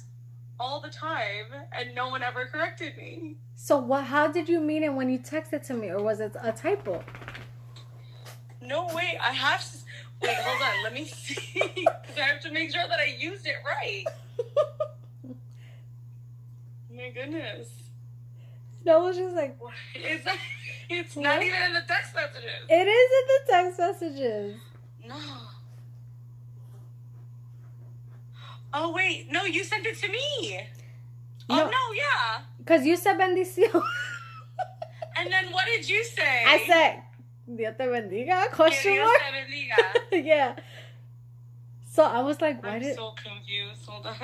[0.59, 3.37] all the time, and no one ever corrected me.
[3.55, 4.05] So what?
[4.05, 7.03] How did you mean it when you texted to me, or was it a typo?
[8.61, 9.17] No, wait.
[9.21, 9.77] I have to.
[10.21, 10.83] Wait, hold on.
[10.83, 11.61] Let me see.
[11.63, 14.05] Because I have to make sure that I used it right.
[17.09, 17.67] My goodness.
[18.85, 19.57] No, was just like
[19.95, 20.25] It's,
[20.89, 21.45] it's not What?
[21.45, 22.65] even in the text messages.
[22.69, 24.55] it is in the text messages.
[25.07, 25.15] No.
[28.73, 29.31] Oh, wait.
[29.31, 30.59] No, you sent it to me.
[31.49, 31.63] Oh, no.
[31.63, 32.41] Oh, no, yeah.
[32.65, 33.81] Cause you said bendición.
[35.17, 36.43] And then what did you say?
[36.45, 37.01] I said,
[37.53, 39.19] Dios te bendiga, question Dios mark.
[39.19, 40.25] te bendiga.
[40.25, 40.55] yeah.
[41.89, 42.95] So I was like, why I'm did?
[42.95, 43.85] so confused.
[43.87, 44.15] Hold on.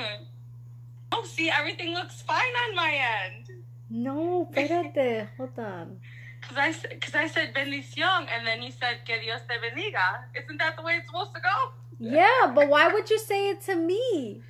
[1.16, 2.92] Oh, see, everything looks fine on my
[3.24, 3.64] end.
[3.90, 6.00] No, espérate, hold on.
[6.42, 10.26] Because I, cause I said bendición, and then you said que Dios te bendiga.
[10.36, 11.72] Isn't that the way it's supposed to go?
[11.98, 14.44] Yeah, but why would you say it to me?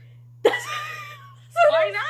[0.43, 2.05] Why not?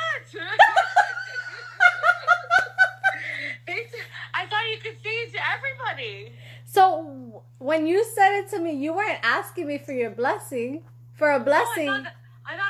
[4.34, 6.32] I thought you could say it to everybody.
[6.64, 10.82] So when you said it to me, you weren't asking me for your blessing,
[11.14, 11.86] for a blessing.
[11.86, 12.12] Thought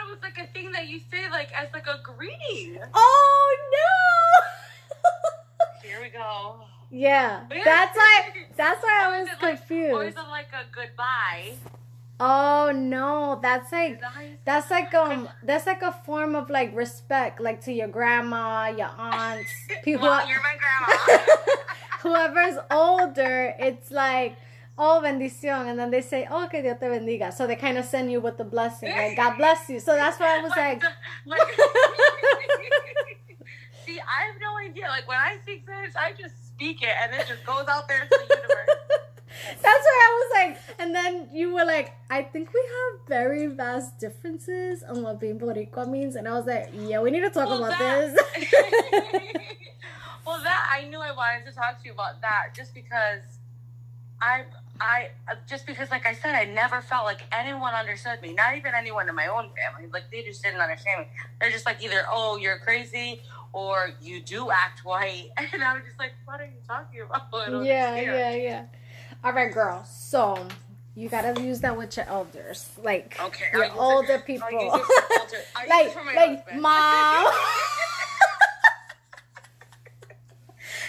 [0.06, 2.78] that- was like a thing that you say like as like a greeting.
[2.94, 4.46] Oh no!
[5.88, 6.56] Here we go.
[6.90, 8.22] yeah, yeah, that's why.
[8.56, 9.92] That's why I was confused.
[9.92, 11.54] like- Or is it like a goodbye?
[12.18, 16.34] Oh no, that's like that how you say that's like um that's like a form
[16.34, 19.50] of like respect, like to your grandma, your aunts,
[19.84, 20.08] people.
[20.08, 21.22] Well, you're my grandma.
[22.00, 24.36] whoever's older, it's like,
[24.78, 25.68] oh, bendición.
[25.68, 27.32] And then they say, oh, que Dios te bendiga.
[27.32, 29.80] So they kind of send you with the blessing, like, God bless you.
[29.80, 30.82] So that's why I was like,
[33.86, 34.88] See, I have no idea.
[34.88, 38.02] Like when I speak Spanish, I just speak it and it just goes out there
[38.02, 38.68] into the universe.
[39.62, 43.46] that's why I was like, and then you were like, I think we have very
[43.46, 46.16] vast differences on what being Boricua means.
[46.16, 48.18] And I was like, yeah, we need to talk Well, about that- this.
[50.26, 53.20] well, that I knew I wanted to talk to you about that just because
[54.20, 54.46] I,
[54.80, 58.34] I, uh, just because, like I said, I never felt like anyone understood me.
[58.34, 59.88] Not even anyone in my own family.
[59.92, 61.06] Like they just didn't understand me.
[61.40, 63.20] They're just like either, oh, you're crazy,
[63.52, 67.22] or you do act white, and I was just like, what are you talking about?
[67.32, 68.06] Yeah, understand.
[68.06, 68.64] yeah, yeah.
[69.24, 69.84] All right, girl.
[69.84, 70.46] So
[70.94, 73.76] you gotta use that with your elders, like Okay, your I'll use
[74.10, 74.58] it- older people, it for
[75.20, 76.62] altar- I'll use it like like husband.
[76.62, 77.32] mom.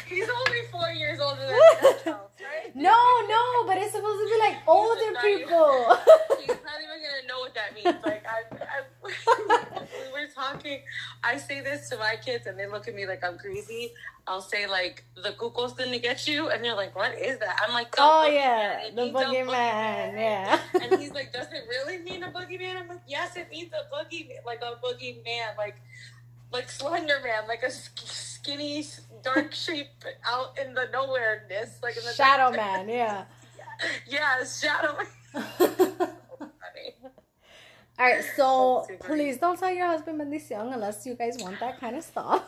[0.08, 2.27] He's only four years older than that child, right?
[2.76, 2.98] No,
[3.28, 5.98] no, but it's supposed to be like older not even- people.
[6.40, 7.98] He's not even gonna know what that means.
[8.06, 8.82] Like I, I
[9.84, 10.82] we were talking.
[11.24, 13.94] I say this to my kids, and they look at me like I'm crazy.
[14.28, 17.74] I'll say like the cuckoo's gonna get you, and they're like, "What is that?" I'm
[17.74, 20.14] like, oh yeah, the boogeyman.
[20.14, 20.60] Yeah.
[20.82, 23.94] And he's like, "Does it really mean a boogeyman?" I'm like, "Yes, it means a
[23.94, 25.78] boogie, like a boogeyman, like
[26.52, 27.72] like Slender Man, like a
[28.48, 28.86] skinny,
[29.24, 29.88] dark shape
[30.26, 32.88] out in the nowhereness, like in the Shadow Man.
[32.90, 33.26] Yeah.
[34.08, 36.10] Yeah, Shadow Man.
[38.00, 41.96] All right, so please don't tell your husband bendición unless you guys want that kind
[41.96, 42.44] of stuff.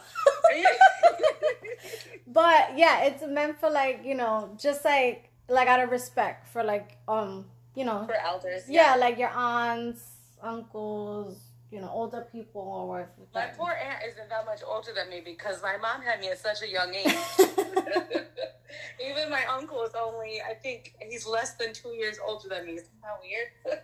[2.28, 6.64] but yeah, it's meant for like you know, just like like out of respect for
[6.64, 7.46] like um
[7.76, 10.04] you know For elders, yeah, like your aunts,
[10.44, 13.12] uncles, you know, older people or whatever.
[13.34, 16.40] My poor aunt isn't that much older than me because my mom had me at
[16.40, 17.16] such a young age.
[19.10, 22.74] Even my uncle is only, I think he's less than two years older than me.
[22.74, 23.82] Isn't that weird?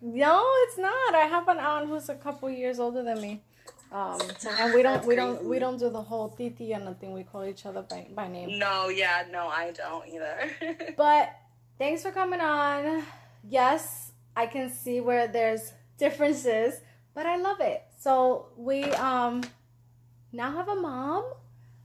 [0.00, 1.14] No, it's not.
[1.16, 3.42] I have an aunt who's a couple years older than me.
[3.90, 4.20] Um,
[4.60, 7.12] and we don't, we don't, we don't do the whole titi and nothing.
[7.12, 8.60] We call each other by, by name.
[8.60, 10.94] no, yeah, no, I don't either.
[10.96, 11.34] But
[11.78, 13.02] thanks for coming on.
[13.42, 16.80] Yes, I can see where there's differences,
[17.18, 17.82] but I love it.
[17.98, 19.42] So we um
[20.32, 21.24] now have a mom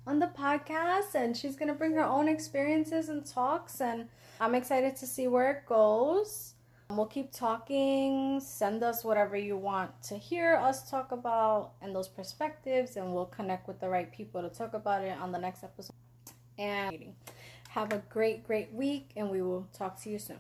[0.05, 4.09] on the podcast, and she's gonna bring her own experiences and talks, and
[4.39, 6.53] I'm excited to see where it goes.
[6.91, 8.41] We'll keep talking.
[8.41, 13.25] Send us whatever you want to hear us talk about and those perspectives, and we'll
[13.25, 15.95] connect with the right people to talk about it on the next episode.
[16.59, 17.15] and
[17.69, 20.37] have a great, great week, and we will talk to you soon.